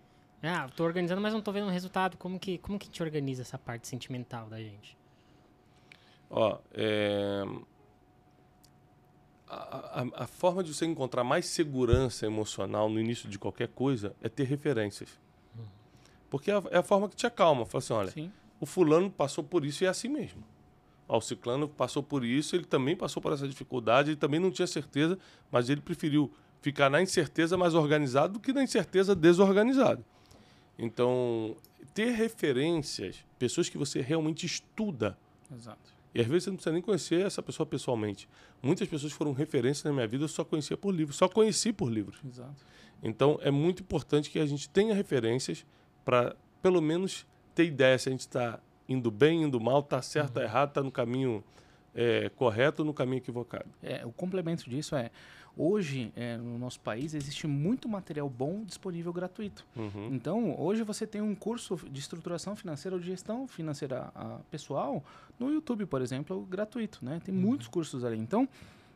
Ah, 0.43 0.69
tô 0.77 0.85
organizando, 0.85 1.21
mas 1.21 1.33
não 1.33 1.41
tô 1.41 1.51
vendo 1.53 1.67
o 1.67 1.71
resultado. 1.71 2.17
Como 2.17 2.39
que, 2.39 2.59
como 2.59 2.79
que 2.79 2.85
a 2.85 2.89
gente 2.89 3.03
organiza 3.03 3.43
essa 3.43 3.59
parte 3.59 3.89
sentimental 3.89 4.47
da 4.49 4.59
gente? 4.59 4.97
Ó, 6.31 6.59
é... 6.73 7.43
a, 9.55 10.01
a- 10.03 10.25
a 10.25 10.27
forma 10.27 10.63
de 10.63 10.73
você 10.75 10.85
encontrar 10.87 11.25
mais 11.25 11.47
segurança 11.47 12.27
emocional 12.27 12.89
no 12.89 12.99
início 13.01 13.29
de 13.29 13.39
qualquer 13.39 13.69
coisa 13.69 14.15
é 14.23 14.29
ter 14.29 14.45
referências. 14.45 15.09
Porque 16.31 16.51
é 16.51 16.55
a, 16.55 16.63
é 16.71 16.79
a 16.79 16.83
forma 16.83 17.09
que 17.09 17.15
te 17.17 17.27
acalma. 17.27 17.65
Fala 17.65 17.79
assim, 17.85 17.93
olha, 17.93 18.11
Sim. 18.11 18.33
o 18.61 18.67
fulano 18.67 19.11
passou 19.11 19.45
por 19.45 19.65
isso 19.65 19.85
e 19.85 19.87
é 19.87 19.91
assim 19.91 20.09
mesmo. 20.09 20.43
Ó, 21.09 21.19
o 21.19 21.21
ciclano 21.21 21.69
passou 21.69 22.03
por 22.03 22.25
isso, 22.25 22.57
ele 22.57 22.65
também 22.65 22.97
passou 22.97 23.23
por 23.23 23.33
essa 23.33 23.47
dificuldade, 23.47 24.11
ele 24.11 24.17
também 24.17 24.41
não 24.41 24.51
tinha 24.51 24.67
certeza, 24.67 25.19
mas 25.53 25.69
ele 25.69 25.81
preferiu 25.81 26.33
ficar 26.63 26.89
na 26.91 27.01
incerteza 27.03 27.57
mais 27.59 27.75
organizado 27.75 28.33
do 28.35 28.41
que 28.41 28.53
na 28.53 28.63
incerteza 28.63 29.15
desorganizado. 29.15 30.03
Então, 30.79 31.57
ter 31.93 32.11
referências, 32.13 33.25
pessoas 33.39 33.69
que 33.69 33.79
você 33.79 34.01
realmente 34.01 34.45
estuda, 34.47 35.17
Exato. 35.55 35.93
E 36.15 36.21
às 36.21 36.27
vezes 36.27 36.45
você 36.45 36.51
não 36.51 36.57
precisa 36.57 36.73
nem 36.73 36.83
conhecer 36.83 37.27
essa 37.27 37.43
pessoa 37.43 37.67
pessoalmente. 37.67 38.29
Muitas 38.63 38.87
pessoas 38.87 39.13
foram 39.13 39.33
referências 39.33 39.83
na 39.85 39.93
minha 39.93 40.07
vida, 40.07 40.25
eu 40.25 40.29
só 40.29 40.45
conhecia 40.45 40.77
por 40.77 40.95
livros, 40.95 41.17
só 41.17 41.29
conheci 41.29 41.73
por 41.73 41.91
livros. 41.91 42.21
Exato. 42.25 42.65
Então 43.03 43.39
é 43.43 43.51
muito 43.51 43.83
importante 43.83 44.31
que 44.31 44.39
a 44.39 44.47
gente 44.47 44.69
tenha 44.69 44.95
referências 44.95 45.67
para, 46.05 46.37
pelo 46.63 46.81
menos, 46.81 47.27
ter 47.55 47.65
ideia 47.65 47.99
se 47.99 48.09
a 48.09 48.13
gente 48.13 48.21
está 48.21 48.61
indo 48.89 49.11
bem, 49.11 49.43
indo 49.43 49.61
mal, 49.61 49.81
está 49.81 50.01
certo, 50.01 50.29
está 50.29 50.43
errado, 50.43 50.69
está 50.69 50.83
no 50.83 50.93
caminho 50.93 51.43
é, 51.95 52.29
correto 52.31 52.83
ou 52.83 52.87
no 52.87 52.95
caminho 52.95 53.19
equivocado. 53.19 53.67
É, 53.83 54.05
o 54.05 54.13
complemento 54.13 54.69
disso 54.69 54.95
é, 54.95 55.11
hoje, 55.57 56.13
é, 56.17 56.37
no 56.37 56.59
nosso 56.59 56.81
país, 56.81 57.15
existe 57.15 57.47
muito 57.47 57.89
material 57.89 58.29
bom 58.29 58.65
disponível 58.65 59.13
gratuito. 59.13 59.65
Uhum. 59.77 60.11
Então, 60.13 60.61
hoje 60.61 60.83
você 60.83 61.07
tem 61.07 61.21
um 61.21 61.35
curso 61.35 61.77
de 61.91 62.01
estruturação 62.01 62.57
financeira 62.57 62.97
ou 62.97 63.01
de 63.01 63.07
gestão 63.07 63.47
financeira 63.47 64.11
ah, 64.15 64.39
pessoal 64.51 65.03
no 65.39 65.53
YouTube, 65.53 65.87
por 65.87 66.03
exemplo, 66.03 66.45
gratuito, 66.47 66.99
né? 67.03 67.21
Tem 67.25 67.35
muitos 67.35 67.69
cursos 67.69 68.05
ali. 68.05 68.19
Então, 68.19 68.49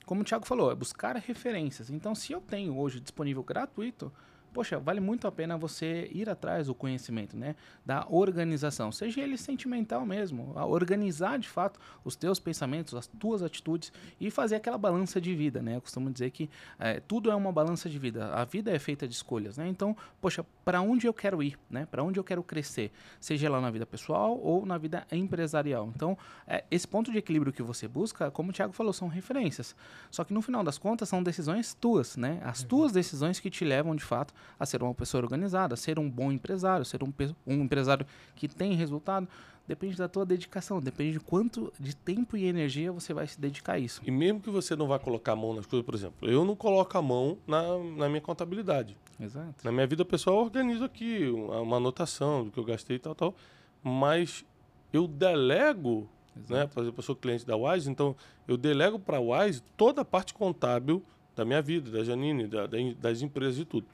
como 0.06 0.22
o 0.22 0.24
Thiago 0.24 0.46
falou, 0.46 0.72
é 0.72 0.74
buscar 0.74 1.16
referências. 1.16 1.90
Então, 1.90 2.14
se 2.14 2.32
eu 2.32 2.40
tenho 2.40 2.76
hoje 2.78 3.00
disponível 3.00 3.42
gratuito, 3.42 4.12
poxa, 4.52 4.78
vale 4.78 5.00
muito 5.00 5.26
a 5.26 5.32
pena 5.32 5.56
você 5.56 6.08
ir 6.12 6.28
atrás 6.28 6.66
do 6.66 6.74
conhecimento, 6.74 7.36
né? 7.36 7.54
Da 7.84 8.06
organização, 8.08 8.90
seja 8.90 9.20
ele 9.20 9.36
sentimental 9.36 10.04
mesmo, 10.04 10.52
organizar 10.56 11.38
de 11.38 11.48
fato 11.48 11.78
os 12.04 12.16
teus 12.16 12.38
pensamentos, 12.38 12.94
as 12.94 13.06
tuas 13.06 13.42
atitudes 13.42 13.92
e 14.20 14.30
fazer 14.30 14.56
aquela 14.56 14.78
balança 14.78 15.20
de 15.20 15.34
vida, 15.34 15.62
né? 15.62 15.76
Eu 15.76 15.80
costumo 15.80 16.10
dizer 16.10 16.30
que 16.30 16.50
eh, 16.78 17.00
tudo 17.06 17.30
é 17.30 17.34
uma 17.34 17.52
balança 17.52 17.88
de 17.88 17.98
vida. 17.98 18.32
A 18.34 18.44
vida 18.44 18.70
é 18.70 18.78
feita 18.78 19.06
de 19.06 19.14
escolhas, 19.14 19.56
né? 19.56 19.68
Então, 19.68 19.96
poxa, 20.20 20.44
para 20.64 20.80
onde 20.80 21.06
eu 21.06 21.14
quero 21.14 21.42
ir, 21.42 21.58
né? 21.70 21.86
Para 21.86 22.02
onde 22.02 22.18
eu 22.18 22.24
quero 22.24 22.42
crescer, 22.42 22.90
seja 23.20 23.48
lá 23.50 23.60
na 23.60 23.70
vida 23.70 23.86
pessoal 23.86 24.38
ou 24.38 24.64
na 24.64 24.78
vida 24.78 25.06
empresarial. 25.10 25.90
Então, 25.94 26.16
eh, 26.46 26.64
esse 26.70 26.86
ponto 26.86 27.10
de 27.10 27.18
equilíbrio 27.18 27.52
que 27.52 27.62
você 27.62 27.86
busca, 27.86 28.30
como 28.30 28.50
o 28.50 28.52
Thiago 28.52 28.72
falou, 28.72 28.92
são 28.92 29.08
referências. 29.08 29.74
Só 30.10 30.24
que 30.24 30.32
no 30.32 30.42
final 30.42 30.62
das 30.62 30.78
contas 30.78 31.08
são 31.08 31.22
decisões 31.22 31.74
tuas, 31.74 32.16
né? 32.16 32.40
As 32.44 32.62
tuas 32.62 32.92
decisões 32.92 33.40
que 33.40 33.50
te 33.50 33.64
levam 33.64 33.94
de 33.94 34.04
fato 34.04 34.34
a 34.58 34.66
ser 34.66 34.82
uma 34.82 34.94
pessoa 34.94 35.22
organizada, 35.22 35.74
a 35.74 35.76
ser 35.76 35.98
um 35.98 36.08
bom 36.10 36.30
empresário, 36.32 36.84
ser 36.84 37.02
um, 37.02 37.12
um 37.46 37.54
empresário 37.62 38.06
que 38.34 38.48
tem 38.48 38.74
resultado. 38.74 39.26
Depende 39.66 39.96
da 39.98 40.08
tua 40.08 40.24
dedicação, 40.24 40.80
depende 40.80 41.12
de 41.12 41.20
quanto 41.20 41.70
de 41.78 41.94
tempo 41.94 42.38
e 42.38 42.46
energia 42.46 42.90
você 42.90 43.12
vai 43.12 43.26
se 43.26 43.38
dedicar 43.38 43.74
a 43.74 43.78
isso. 43.78 44.00
E 44.02 44.10
mesmo 44.10 44.40
que 44.40 44.48
você 44.48 44.74
não 44.74 44.86
vá 44.88 44.98
colocar 44.98 45.32
a 45.32 45.36
mão 45.36 45.52
nas 45.52 45.66
coisas, 45.66 45.84
por 45.84 45.94
exemplo, 45.94 46.26
eu 46.26 46.42
não 46.42 46.56
coloco 46.56 46.96
a 46.96 47.02
mão 47.02 47.36
na, 47.46 47.62
na 47.98 48.08
minha 48.08 48.20
contabilidade. 48.22 48.96
Exato. 49.20 49.54
Na 49.62 49.70
minha 49.70 49.86
vida 49.86 50.06
pessoal, 50.06 50.36
eu 50.38 50.42
organizo 50.44 50.84
aqui 50.84 51.26
uma, 51.28 51.60
uma 51.60 51.76
anotação 51.76 52.44
do 52.46 52.50
que 52.50 52.58
eu 52.58 52.64
gastei 52.64 52.96
e 52.96 52.98
tal, 52.98 53.14
tal. 53.14 53.34
Mas 53.82 54.42
eu 54.90 55.06
delego, 55.06 56.08
né? 56.48 56.66
Por 56.66 56.80
exemplo, 56.82 56.98
eu 57.00 57.02
sou 57.02 57.14
cliente 57.14 57.44
da 57.46 57.54
Wise, 57.54 57.90
então 57.90 58.16
eu 58.46 58.56
delego 58.56 58.98
para 58.98 59.18
a 59.18 59.20
Wise 59.20 59.62
toda 59.76 60.00
a 60.00 60.04
parte 60.04 60.32
contábil 60.32 61.02
da 61.36 61.44
minha 61.44 61.60
vida, 61.60 61.90
da 61.90 62.02
Janine, 62.02 62.46
da- 62.46 62.66
da- 62.66 62.78
das 62.98 63.20
empresas 63.20 63.58
e 63.58 63.64
tudo. 63.66 63.86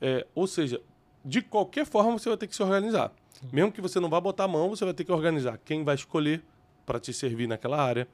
É, 0.00 0.26
ou 0.34 0.46
seja, 0.46 0.80
de 1.24 1.42
qualquer 1.42 1.84
forma 1.84 2.18
você 2.18 2.28
vai 2.28 2.38
ter 2.38 2.46
que 2.46 2.56
se 2.56 2.62
organizar. 2.62 3.12
Mesmo 3.52 3.72
que 3.72 3.80
você 3.80 3.98
não 3.98 4.10
vá 4.10 4.20
botar 4.20 4.44
a 4.44 4.48
mão, 4.48 4.68
você 4.68 4.84
vai 4.84 4.92
ter 4.92 5.04
que 5.04 5.12
organizar 5.12 5.58
quem 5.64 5.82
vai 5.82 5.94
escolher 5.94 6.42
para 6.84 7.00
te 7.00 7.12
servir 7.12 7.46
naquela 7.46 7.82
área, 7.82 8.06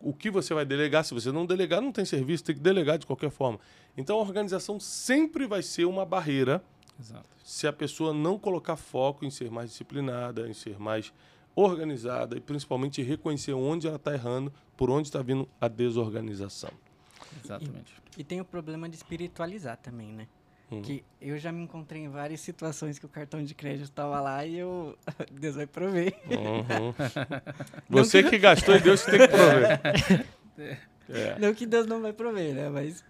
o 0.00 0.12
que 0.12 0.30
você 0.30 0.54
vai 0.54 0.64
delegar. 0.64 1.04
Se 1.04 1.14
você 1.14 1.32
não 1.32 1.46
delegar, 1.46 1.80
não 1.80 1.92
tem 1.92 2.04
serviço, 2.04 2.44
tem 2.44 2.54
que 2.54 2.60
delegar 2.60 2.98
de 2.98 3.06
qualquer 3.06 3.30
forma. 3.30 3.58
Então 3.96 4.18
a 4.18 4.20
organização 4.20 4.78
sempre 4.78 5.46
vai 5.46 5.62
ser 5.62 5.84
uma 5.84 6.04
barreira 6.04 6.62
Exato. 6.98 7.28
se 7.44 7.66
a 7.66 7.72
pessoa 7.72 8.12
não 8.12 8.38
colocar 8.38 8.76
foco 8.76 9.24
em 9.24 9.30
ser 9.30 9.50
mais 9.50 9.70
disciplinada, 9.70 10.48
em 10.48 10.54
ser 10.54 10.78
mais 10.78 11.12
organizada 11.54 12.36
e 12.36 12.40
principalmente 12.40 13.02
reconhecer 13.02 13.52
onde 13.52 13.86
ela 13.86 13.96
está 13.96 14.12
errando, 14.14 14.52
por 14.76 14.90
onde 14.90 15.08
está 15.08 15.20
vindo 15.22 15.48
a 15.60 15.68
desorganização. 15.68 16.70
Exatamente. 17.44 17.94
E 18.16 18.24
tem 18.24 18.40
o 18.40 18.44
problema 18.44 18.88
de 18.88 18.96
espiritualizar 18.96 19.76
também, 19.76 20.12
né? 20.12 20.28
Hum. 20.72 20.80
Que 20.80 21.04
eu 21.20 21.36
já 21.38 21.52
me 21.52 21.62
encontrei 21.62 22.02
em 22.02 22.08
várias 22.08 22.40
situações 22.40 22.98
que 22.98 23.04
o 23.04 23.08
cartão 23.08 23.44
de 23.44 23.54
crédito 23.54 23.84
estava 23.84 24.18
lá 24.20 24.46
e 24.46 24.58
eu. 24.58 24.96
Deus 25.30 25.56
vai 25.56 25.66
prover. 25.66 26.14
Uhum. 26.26 26.94
Você 27.90 28.22
que 28.22 28.38
gastou 28.38 28.74
e 28.74 28.80
Deus 28.80 29.04
que 29.04 29.10
tem 29.10 29.20
que 29.20 29.28
prover. 29.28 30.26
É. 31.08 31.36
Não 31.38 31.52
que 31.52 31.66
Deus 31.66 31.86
não 31.86 32.00
vai 32.00 32.12
prover, 32.12 32.54
né? 32.54 32.70
Mas. 32.70 33.04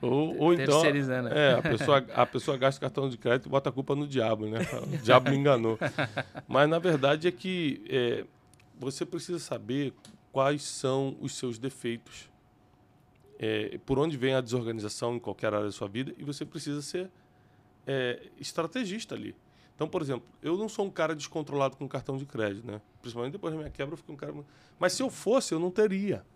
Ou, 0.00 0.36
ou 0.38 0.54
então, 0.54 0.80
Terceirizando. 0.80 1.28
é, 1.30 1.54
a 1.54 1.62
pessoa, 1.62 2.06
a 2.14 2.26
pessoa 2.26 2.56
gasta 2.56 2.80
cartão 2.80 3.08
de 3.08 3.16
crédito 3.16 3.46
e 3.46 3.48
bota 3.48 3.70
a 3.70 3.72
culpa 3.72 3.96
no 3.96 4.06
diabo, 4.06 4.46
né? 4.46 4.58
O 4.82 4.98
diabo 4.98 5.30
me 5.30 5.36
enganou. 5.36 5.76
Mas 6.46 6.68
na 6.68 6.78
verdade 6.78 7.26
é 7.26 7.32
que 7.32 7.82
é, 7.88 8.24
você 8.78 9.04
precisa 9.04 9.40
saber 9.40 9.92
quais 10.30 10.62
são 10.62 11.16
os 11.20 11.36
seus 11.36 11.58
defeitos, 11.58 12.30
é, 13.38 13.78
por 13.86 13.98
onde 13.98 14.16
vem 14.16 14.34
a 14.34 14.40
desorganização 14.40 15.14
em 15.14 15.18
qualquer 15.20 15.54
área 15.54 15.66
da 15.66 15.72
sua 15.72 15.88
vida 15.88 16.12
e 16.18 16.24
você 16.24 16.44
precisa 16.44 16.82
ser 16.82 17.10
é, 17.86 18.28
estrategista 18.38 19.14
ali. 19.14 19.34
Então, 19.74 19.88
por 19.88 20.02
exemplo, 20.02 20.28
eu 20.42 20.56
não 20.56 20.68
sou 20.68 20.84
um 20.84 20.90
cara 20.90 21.14
descontrolado 21.14 21.76
com 21.76 21.86
cartão 21.88 22.16
de 22.16 22.26
crédito, 22.26 22.66
né? 22.66 22.80
Principalmente 23.00 23.32
depois 23.32 23.52
da 23.54 23.58
minha 23.58 23.70
quebra, 23.70 23.92
eu 23.92 23.96
fiquei 23.96 24.12
um 24.12 24.18
cara. 24.18 24.34
Mas 24.76 24.92
se 24.92 25.02
eu 25.02 25.08
fosse, 25.08 25.54
eu 25.54 25.60
não 25.60 25.70
teria. 25.70 26.26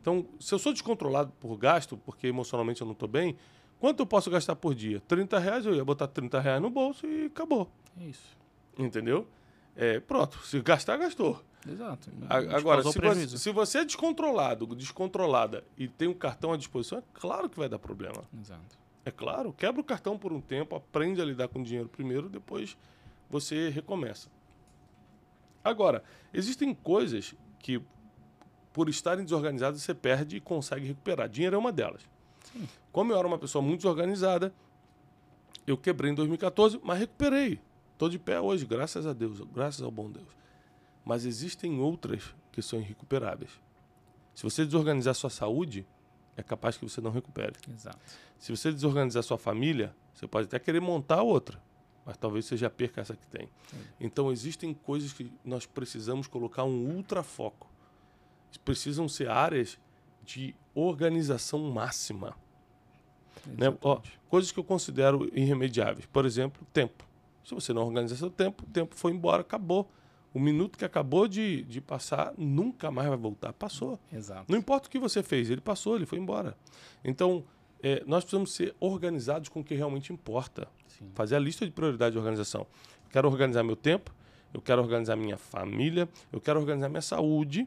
Então, 0.00 0.24
se 0.38 0.54
eu 0.54 0.58
sou 0.58 0.72
descontrolado 0.72 1.32
por 1.40 1.56
gasto, 1.56 1.96
porque 1.96 2.28
emocionalmente 2.28 2.80
eu 2.80 2.86
não 2.86 2.92
estou 2.92 3.08
bem, 3.08 3.36
quanto 3.80 4.00
eu 4.00 4.06
posso 4.06 4.30
gastar 4.30 4.54
por 4.54 4.72
dia? 4.72 5.00
30 5.00 5.38
reais, 5.40 5.66
eu 5.66 5.74
ia 5.74 5.84
botar 5.84 6.06
30 6.06 6.38
reais 6.38 6.62
no 6.62 6.70
bolso 6.70 7.06
e 7.06 7.26
acabou. 7.26 7.68
É 8.00 8.04
Isso. 8.04 8.38
Entendeu? 8.78 9.26
É, 9.74 9.98
pronto, 9.98 10.38
se 10.46 10.60
gastar, 10.60 10.96
gastou. 10.96 11.42
Exato. 11.68 12.10
A- 12.28 12.56
Agora, 12.56 12.82
se 12.82 12.98
você, 13.28 13.38
se 13.38 13.52
você 13.52 13.78
é 13.78 13.84
descontrolado, 13.84 14.66
descontrolada 14.74 15.64
e 15.76 15.86
tem 15.88 16.08
um 16.08 16.14
cartão 16.14 16.52
à 16.52 16.56
disposição, 16.56 16.98
é 16.98 17.02
claro 17.14 17.48
que 17.50 17.58
vai 17.58 17.68
dar 17.68 17.78
problema. 17.78 18.24
Exato. 18.38 18.78
É 19.04 19.10
claro, 19.10 19.52
quebra 19.52 19.80
o 19.80 19.84
cartão 19.84 20.16
por 20.18 20.32
um 20.32 20.40
tempo, 20.40 20.74
aprende 20.76 21.20
a 21.20 21.24
lidar 21.24 21.48
com 21.48 21.60
o 21.60 21.64
dinheiro 21.64 21.88
primeiro, 21.88 22.28
depois 22.28 22.76
você 23.28 23.68
recomeça. 23.70 24.28
Agora, 25.62 26.02
existem 26.32 26.74
coisas 26.74 27.34
que, 27.58 27.80
por 28.72 28.88
estarem 28.88 29.24
desorganizadas, 29.24 29.82
você 29.82 29.94
perde 29.94 30.36
e 30.36 30.40
consegue 30.40 30.86
recuperar. 30.86 31.28
Dinheiro 31.28 31.56
é 31.56 31.58
uma 31.58 31.72
delas. 31.72 32.02
Como 32.92 33.12
eu 33.12 33.18
era 33.18 33.26
uma 33.26 33.38
pessoa 33.38 33.60
muito 33.62 33.80
desorganizada, 33.80 34.52
eu 35.66 35.76
quebrei 35.76 36.10
em 36.10 36.14
2014, 36.14 36.80
mas 36.82 36.98
recuperei. 36.98 37.60
Estou 37.92 38.08
de 38.08 38.18
pé 38.18 38.40
hoje, 38.40 38.64
graças 38.64 39.06
a 39.06 39.12
Deus, 39.12 39.40
graças 39.54 39.82
ao 39.82 39.90
bom 39.90 40.10
Deus. 40.10 40.26
Mas 41.04 41.24
existem 41.24 41.78
outras 41.80 42.34
que 42.52 42.62
são 42.62 42.80
irrecuperáveis. 42.80 43.50
Se 44.34 44.42
você 44.42 44.64
desorganizar 44.64 45.14
sua 45.14 45.30
saúde, 45.30 45.86
é 46.36 46.42
capaz 46.42 46.76
que 46.76 46.88
você 46.88 47.00
não 47.00 47.10
recupere. 47.10 47.54
Exato. 47.72 47.98
Se 48.38 48.54
você 48.54 48.72
desorganizar 48.72 49.22
sua 49.22 49.38
família, 49.38 49.94
você 50.14 50.26
pode 50.26 50.46
até 50.46 50.58
querer 50.58 50.80
montar 50.80 51.22
outra, 51.22 51.62
mas 52.04 52.16
talvez 52.16 52.46
você 52.46 52.56
já 52.56 52.70
perca 52.70 53.00
essa 53.00 53.14
que 53.14 53.26
tem. 53.26 53.48
Então 53.98 54.32
existem 54.32 54.72
coisas 54.72 55.12
que 55.12 55.30
nós 55.44 55.66
precisamos 55.66 56.26
colocar 56.26 56.64
um 56.64 56.94
ultra 56.94 57.22
foco. 57.22 57.68
Precisam 58.64 59.08
ser 59.08 59.28
áreas 59.28 59.78
de 60.24 60.54
organização 60.74 61.58
máxima. 61.70 62.36
Né? 63.46 63.76
Ó, 63.82 64.00
coisas 64.28 64.52
que 64.52 64.58
eu 64.58 64.64
considero 64.64 65.30
irremediáveis. 65.32 66.06
Por 66.06 66.26
exemplo, 66.26 66.66
tempo. 66.72 67.04
Se 67.44 67.54
você 67.54 67.72
não 67.72 67.86
organizar 67.86 68.16
seu 68.16 68.30
tempo, 68.30 68.64
o 68.64 68.66
tempo 68.66 68.94
foi 68.94 69.12
embora, 69.12 69.42
acabou. 69.42 69.90
O 70.32 70.38
minuto 70.38 70.78
que 70.78 70.84
acabou 70.84 71.26
de, 71.26 71.62
de 71.62 71.80
passar 71.80 72.32
nunca 72.38 72.90
mais 72.90 73.08
vai 73.08 73.16
voltar. 73.16 73.52
Passou. 73.52 73.98
Exato. 74.12 74.44
Não 74.48 74.58
importa 74.58 74.86
o 74.86 74.90
que 74.90 74.98
você 74.98 75.22
fez, 75.22 75.50
ele 75.50 75.60
passou, 75.60 75.96
ele 75.96 76.06
foi 76.06 76.18
embora. 76.18 76.56
Então, 77.04 77.44
é, 77.82 78.02
nós 78.06 78.22
precisamos 78.22 78.52
ser 78.52 78.74
organizados 78.78 79.48
com 79.48 79.60
o 79.60 79.64
que 79.64 79.74
realmente 79.74 80.12
importa. 80.12 80.68
Sim. 80.86 81.10
Fazer 81.14 81.36
a 81.36 81.38
lista 81.38 81.64
de 81.64 81.72
prioridade 81.72 82.12
de 82.12 82.18
organização. 82.18 82.60
Eu 83.04 83.10
quero 83.10 83.28
organizar 83.28 83.64
meu 83.64 83.76
tempo, 83.76 84.14
eu 84.54 84.60
quero 84.60 84.80
organizar 84.80 85.16
minha 85.16 85.36
família, 85.36 86.08
eu 86.32 86.40
quero 86.40 86.60
organizar 86.60 86.88
minha 86.88 87.02
saúde. 87.02 87.66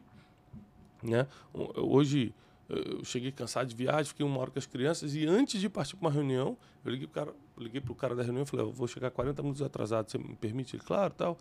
Né? 1.02 1.28
Hoje 1.54 2.34
eu 2.70 3.04
cheguei 3.04 3.32
cansado 3.32 3.68
de 3.68 3.76
viagem, 3.76 4.06
fiquei 4.06 4.26
uma 4.26 4.40
hora 4.40 4.52
com 4.52 4.58
as 4.58 4.66
crianças 4.66 5.16
e 5.16 5.26
antes 5.26 5.60
de 5.60 5.70
partir 5.70 5.96
para 5.96 6.08
uma 6.08 6.14
reunião, 6.14 6.58
eu 6.84 6.92
liguei 6.92 7.08
para 7.08 7.24
o 7.24 7.26
cara, 7.26 7.38
liguei 7.58 7.82
pro 7.82 7.96
cara 7.96 8.16
da 8.16 8.24
reunião 8.24 8.44
e 8.44 8.46
falei, 8.46 8.66
eu 8.66 8.72
vou 8.72 8.88
chegar 8.88 9.12
40 9.12 9.42
minutos 9.42 9.62
atrasado, 9.62 10.10
você 10.10 10.18
me 10.18 10.36
permite? 10.36 10.76
Ele, 10.76 10.84
claro, 10.84 11.14
tal. 11.14 11.38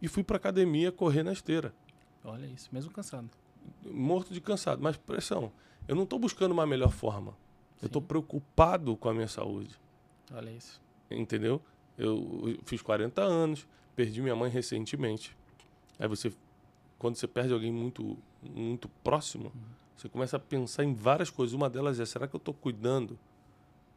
E 0.00 0.08
fui 0.08 0.22
para 0.22 0.36
academia 0.36 0.92
correr 0.92 1.22
na 1.22 1.32
esteira 1.32 1.74
Olha 2.24 2.46
isso, 2.46 2.68
mesmo 2.72 2.90
cansado. 2.90 3.30
morto 3.84 4.32
de 4.34 4.40
cansado, 4.40 4.82
mas 4.82 4.96
pressão. 4.96 5.52
Eu 5.86 5.94
não 5.94 6.02
estou 6.02 6.18
buscando 6.18 6.52
uma 6.52 6.66
melhor 6.66 6.90
forma. 6.90 7.30
Eu 7.76 7.80
Sim. 7.82 7.86
estou 7.86 8.02
preocupado 8.02 8.96
com 8.96 9.08
a 9.08 9.14
minha 9.14 9.28
saúde. 9.28 9.78
Olha 10.34 10.50
isso. 10.50 10.80
Entendeu? 11.10 11.62
Eu 11.96 12.42
eu 12.48 12.58
fiz 12.64 12.82
40 12.82 13.22
anos, 13.22 13.66
perdi 13.94 14.20
minha 14.20 14.34
mãe 14.34 14.50
recentemente. 14.50 15.36
Aí 15.98 16.08
você, 16.08 16.32
quando 16.98 17.14
você 17.16 17.26
perde 17.28 17.52
alguém 17.52 17.70
muito, 17.72 18.18
muito 18.42 18.88
próximo, 19.04 19.52
você 19.96 20.08
começa 20.08 20.36
a 20.36 20.40
pensar 20.40 20.82
em 20.84 20.92
várias 20.94 21.30
coisas. 21.30 21.54
Uma 21.54 21.70
delas 21.70 22.00
é: 22.00 22.04
será 22.04 22.26
que 22.26 22.34
eu 22.34 22.38
estou 22.38 22.52
cuidando 22.52 23.16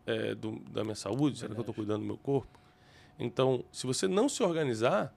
é, 0.05 0.35
do- 0.35 0.59
da 0.71 0.83
minha 0.83 0.95
saúde? 0.95 1.39
Será 1.39 1.53
que 1.53 1.59
eu 1.59 1.63
estou 1.63 1.73
cuidando 1.75 2.01
do 2.01 2.05
meu 2.05 2.17
corpo? 2.17 2.59
Então, 3.17 3.65
se 3.71 3.85
você 3.87 4.07
não 4.07 4.29
se 4.29 4.41
organizar, 4.43 5.13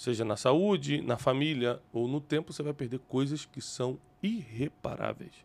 seja 0.00 0.24
na 0.24 0.34
saúde, 0.34 1.02
na 1.02 1.18
família 1.18 1.78
ou 1.92 2.08
no 2.08 2.22
tempo, 2.22 2.54
você 2.54 2.62
vai 2.62 2.72
perder 2.72 3.00
coisas 3.00 3.44
que 3.44 3.60
são 3.60 3.98
irreparáveis. 4.22 5.44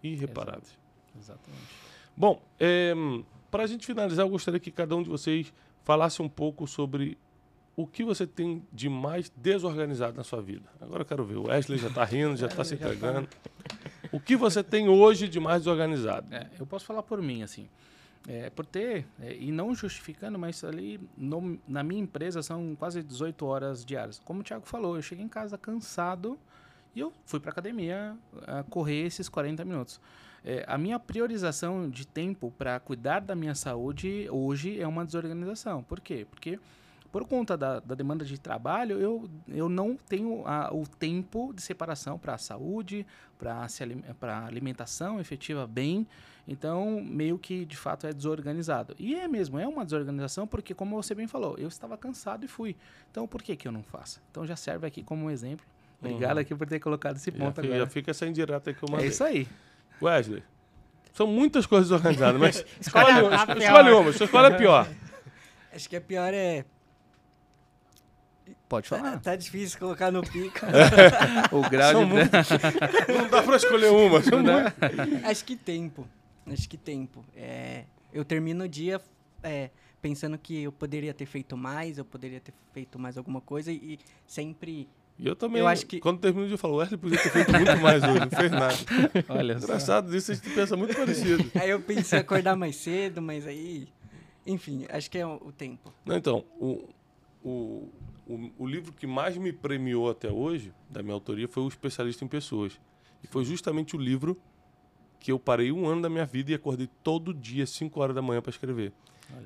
Irreparáveis. 0.00 0.78
Exatamente. 1.18 1.64
Bom, 2.16 2.40
para 3.50 3.64
a 3.64 3.66
gente 3.66 3.84
finalizar, 3.84 4.24
eu 4.24 4.30
gostaria 4.30 4.60
que 4.60 4.70
cada 4.70 4.94
um 4.94 5.02
de 5.02 5.08
vocês 5.08 5.52
falasse 5.82 6.22
um 6.22 6.28
pouco 6.28 6.68
sobre 6.68 7.18
o 7.74 7.84
que 7.84 8.04
você 8.04 8.28
tem 8.28 8.62
de 8.72 8.88
mais 8.88 9.28
desorganizado 9.36 10.16
na 10.16 10.22
sua 10.22 10.40
vida. 10.40 10.68
Agora 10.80 11.00
eu 11.02 11.06
quero 11.06 11.24
ver. 11.24 11.38
O 11.38 11.48
Wesley 11.48 11.76
já 11.76 11.88
está 11.88 12.04
rindo, 12.04 12.36
já 12.36 12.46
está 12.46 12.62
se 12.62 12.76
Já 12.76 12.86
tá. 12.86 12.94
entregando. 12.94 13.28
O 14.12 14.20
que 14.20 14.36
você 14.36 14.62
tem 14.62 14.88
hoje 14.88 15.26
de 15.26 15.40
mais 15.40 15.62
desorganizado? 15.62 16.32
É, 16.32 16.48
eu 16.60 16.64
posso 16.64 16.86
falar 16.86 17.02
por 17.02 17.20
mim, 17.20 17.42
assim. 17.42 17.68
É, 18.28 18.50
por 18.50 18.66
ter, 18.66 19.06
é, 19.20 19.36
e 19.36 19.52
não 19.52 19.72
justificando, 19.72 20.36
mas 20.36 20.64
ali 20.64 20.98
no- 21.16 21.58
na 21.68 21.82
minha 21.84 22.00
empresa 22.02 22.42
são 22.42 22.74
quase 22.76 23.00
18 23.02 23.46
horas 23.46 23.84
diárias. 23.84 24.20
Como 24.24 24.40
o 24.40 24.42
Thiago 24.42 24.66
falou, 24.66 24.96
eu 24.96 25.02
cheguei 25.02 25.24
em 25.24 25.28
casa 25.28 25.56
cansado 25.56 26.36
e 26.94 26.98
eu 27.00 27.12
fui 27.24 27.38
para 27.38 27.52
academia 27.52 28.16
a 28.46 28.64
correr 28.64 29.06
esses 29.06 29.28
40 29.28 29.64
minutos. 29.64 30.00
É, 30.44 30.64
a 30.66 30.76
minha 30.76 30.98
priorização 30.98 31.88
de 31.88 32.04
tempo 32.06 32.52
para 32.58 32.80
cuidar 32.80 33.20
da 33.20 33.34
minha 33.36 33.54
saúde 33.54 34.28
hoje 34.30 34.80
é 34.80 34.86
uma 34.88 35.04
desorganização. 35.04 35.82
Por 35.84 36.00
quê? 36.00 36.26
Porque 36.28 36.58
por 37.16 37.26
conta 37.26 37.56
da, 37.56 37.80
da 37.80 37.94
demanda 37.94 38.26
de 38.26 38.38
trabalho, 38.38 39.00
eu, 39.00 39.26
eu 39.48 39.70
não 39.70 39.96
tenho 39.96 40.46
a- 40.46 40.68
o 40.70 40.86
tempo 40.86 41.50
de 41.54 41.62
separação 41.62 42.18
para 42.18 42.34
a 42.34 42.38
saúde, 42.38 43.06
para 43.38 43.66
a 44.36 44.46
alimentação 44.46 45.18
efetiva 45.18 45.66
bem. 45.66 46.06
Então, 46.46 47.00
meio 47.00 47.38
que 47.38 47.64
de 47.64 47.74
fato 47.74 48.06
é 48.06 48.12
desorganizado. 48.12 48.94
E 48.98 49.14
é 49.14 49.26
mesmo, 49.26 49.58
é 49.58 49.66
uma 49.66 49.82
desorganização, 49.82 50.46
porque, 50.46 50.74
como 50.74 50.94
você 50.94 51.14
bem 51.14 51.26
falou, 51.26 51.56
eu 51.56 51.68
estava 51.68 51.96
cansado 51.96 52.44
e 52.44 52.48
fui. 52.48 52.76
Então, 53.10 53.26
por 53.26 53.42
que, 53.42 53.56
que 53.56 53.66
eu 53.66 53.72
não 53.72 53.82
faço? 53.82 54.20
Então, 54.30 54.46
já 54.46 54.54
serve 54.54 54.86
aqui 54.86 55.02
como 55.02 55.24
um 55.24 55.30
exemplo. 55.30 55.64
Obrigado 55.98 56.36
Uhum. 56.36 56.42
aqui 56.42 56.54
por 56.54 56.66
ter 56.68 56.80
colocado 56.80 57.16
esse 57.16 57.30
Já, 57.30 57.38
ponto 57.38 57.54
fica, 57.54 57.66
agora. 57.66 57.78
já 57.80 57.86
fica 57.90 58.10
essa 58.10 58.26
indireta 58.26 58.74
que 58.74 58.82
eu 58.84 58.98
É 58.98 59.06
isso 59.06 59.24
aí. 59.24 59.48
Wesley, 60.02 60.42
são 61.14 61.26
muitas 61.26 61.64
coisas 61.64 61.90
organizadas, 61.90 62.38
mas 62.38 62.56
Escolhe 62.78 63.10
escolhe, 63.10 63.34
escolhe 63.64 63.88
pior. 63.88 64.00
uma, 64.02 64.10
escolhe 64.10 64.46
a 64.46 64.56
pior. 64.58 64.88
Acho 65.72 65.88
que 65.88 65.96
a 65.96 66.00
pior 66.02 66.34
é. 66.34 66.64
Pode 68.68 68.88
Tá, 68.88 68.96
falar. 68.98 69.20
tá 69.20 69.36
difícil 69.36 69.78
colocar 69.78 70.10
no 70.10 70.22
pico. 70.22 70.58
o 71.52 71.68
grau 71.70 71.92
São 71.92 72.04
de... 72.04 72.12
muitas. 72.12 72.48
Não 73.08 73.28
dá 73.28 73.42
para 73.42 73.56
escolher 73.56 73.90
uma. 73.92 74.22
São 74.22 74.42
muitas. 74.42 75.24
Acho 75.24 75.44
que 75.44 75.54
tempo. 75.56 76.06
Acho 76.46 76.68
que 76.68 76.76
tempo. 76.76 77.24
É, 77.36 77.84
eu 78.12 78.24
termino 78.24 78.64
o 78.64 78.68
dia 78.68 79.00
é, 79.42 79.70
pensando 80.02 80.36
que 80.36 80.64
eu 80.64 80.72
poderia 80.72 81.14
ter 81.14 81.26
feito 81.26 81.56
mais, 81.56 81.98
eu 81.98 82.04
poderia 82.04 82.40
ter 82.40 82.52
feito 82.72 82.98
mais 82.98 83.16
alguma 83.16 83.40
coisa 83.40 83.70
e 83.70 83.98
sempre. 84.26 84.88
E 85.18 85.26
eu 85.26 85.34
também, 85.34 85.60
Eu 85.60 85.68
acho 85.68 85.86
que- 85.86 85.98
quando 85.98 86.18
termino 86.20 86.44
o 86.44 86.46
dia, 86.46 86.54
eu 86.54 86.58
falo, 86.58 86.76
Wesley 86.76 86.98
podia 86.98 87.18
ter 87.18 87.30
feito 87.30 87.50
muito 87.52 87.76
mais 87.78 88.02
hoje, 88.04 88.20
não 88.20 88.30
fez 88.30 88.50
nada. 88.50 88.74
Olha 89.30 89.58
só. 89.58 89.64
Engraçado 89.66 90.14
isso, 90.14 90.30
a 90.32 90.34
gente 90.34 90.50
pensa 90.50 90.76
muito 90.76 90.94
parecido. 90.94 91.50
Aí 91.54 91.70
eu 91.70 91.80
pensei 91.80 92.18
em 92.18 92.22
acordar 92.22 92.54
mais 92.56 92.76
cedo, 92.76 93.22
mas 93.22 93.46
aí. 93.46 93.88
Enfim, 94.46 94.86
acho 94.90 95.10
que 95.10 95.18
é 95.18 95.26
o, 95.26 95.34
o 95.36 95.52
tempo. 95.52 95.92
Não, 96.04 96.16
então, 96.16 96.44
o, 96.60 96.88
o, 97.42 97.88
o, 98.26 98.50
o 98.58 98.66
livro 98.66 98.92
que 98.92 99.06
mais 99.06 99.36
me 99.36 99.52
premiou 99.52 100.10
até 100.10 100.30
hoje, 100.30 100.72
da 100.90 101.02
minha 101.02 101.14
autoria, 101.14 101.46
foi 101.48 101.62
O 101.62 101.68
Especialista 101.68 102.24
em 102.24 102.28
Pessoas. 102.28 102.80
E 103.22 103.26
foi 103.26 103.44
justamente 103.44 103.94
o 103.96 103.98
livro 103.98 104.36
que 105.20 105.32
eu 105.32 105.38
parei 105.38 105.72
um 105.72 105.86
ano 105.86 106.02
da 106.02 106.08
minha 106.10 106.26
vida 106.26 106.50
e 106.52 106.54
acordei 106.54 106.88
todo 107.02 107.32
dia, 107.32 107.66
5 107.66 107.98
horas 108.00 108.14
da 108.14 108.22
manhã, 108.22 108.40
para 108.42 108.50
escrever. 108.50 108.92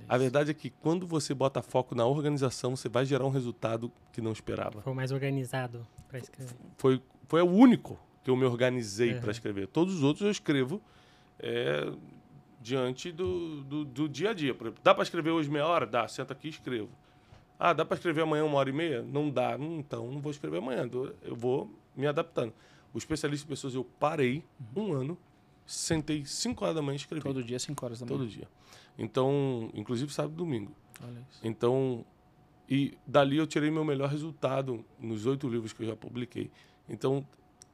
A 0.09 0.19
verdade 0.19 0.51
é 0.51 0.55
que 0.55 0.69
quando 0.69 1.07
você 1.07 1.33
bota 1.33 1.63
foco 1.63 1.95
na 1.95 2.05
organização, 2.05 2.77
você 2.77 2.87
vai 2.89 3.07
gerar 3.07 3.25
um 3.25 3.31
resultado 3.31 3.91
que 4.13 4.21
não 4.21 4.33
esperava. 4.33 4.83
Foi 4.83 4.93
o 4.93 4.97
mais 4.97 5.11
organizado 5.11 5.87
pra 6.07 6.19
escrever. 6.19 6.55
Foi, 6.77 7.01
foi 7.27 7.41
o 7.41 7.47
único 7.51 7.99
que 8.23 8.31
eu 8.31 8.37
me 8.37 8.45
organizei 8.45 9.15
Uhum. 9.15 9.21
para 9.21 9.31
escrever. 9.31 9.69
Todos 9.69 9.95
os 9.95 10.03
outros 10.03 10.25
eu 10.27 10.31
escrevo 10.31 10.83
é, 11.39 11.91
diante 12.61 13.11
do, 13.11 13.63
do, 13.65 13.85
do 13.87 14.09
dia 14.09 14.31
a 14.31 14.35
dia. 14.35 14.51
Exemplo, 14.51 14.75
dá 14.83 14.93
para 14.95 15.03
escrever 15.03 15.31
hoje 15.31 15.49
meia 15.49 15.67
hora? 15.67 15.87
Dá, 15.87 16.07
senta 16.09 16.35
aqui 16.35 16.49
e 16.49 16.51
escrevo. 16.51 16.91
Ah, 17.63 17.75
dá 17.75 17.85
para 17.85 17.95
escrever 17.95 18.23
amanhã 18.23 18.43
uma 18.43 18.57
hora 18.57 18.71
e 18.71 18.73
meia? 18.73 19.03
Não 19.03 19.29
dá. 19.29 19.55
Hum, 19.55 19.79
Então, 19.79 20.11
não 20.11 20.19
vou 20.19 20.33
escrever 20.33 20.57
amanhã. 20.59 20.89
Eu 21.23 21.37
vou 21.37 21.71
me 21.95 22.07
adaptando. 22.07 22.55
O 22.95 22.97
especialista 22.97 23.45
em 23.45 23.49
pessoas, 23.49 23.75
eu 23.75 23.85
parei 23.85 24.43
um 24.75 24.95
ano, 24.95 25.19
sentei 25.67 26.25
5 26.25 26.65
horas 26.65 26.75
da 26.77 26.81
manhã 26.81 26.95
e 26.95 26.97
escrevi. 26.97 27.23
Todo 27.23 27.45
dia, 27.45 27.59
5 27.59 27.85
horas 27.85 28.01
da 28.01 28.07
manhã. 28.07 28.19
Todo 28.19 28.27
dia. 28.27 28.49
Então, 28.99 29.71
inclusive 29.75 30.11
sábado 30.11 30.33
e 30.33 30.37
domingo. 30.39 30.73
Olha 31.05 31.21
isso. 31.31 31.41
Então, 31.45 32.03
e 32.69 32.97
dali 33.07 33.37
eu 33.37 33.47
tirei 33.47 33.71
meu 33.71 33.85
melhor 33.85 34.09
resultado 34.09 34.83
nos 34.99 35.27
oito 35.27 35.47
livros 35.47 35.75
que 35.75 35.83
eu 35.83 35.87
já 35.89 35.95
publiquei. 35.97 36.51
Então, 36.89 37.27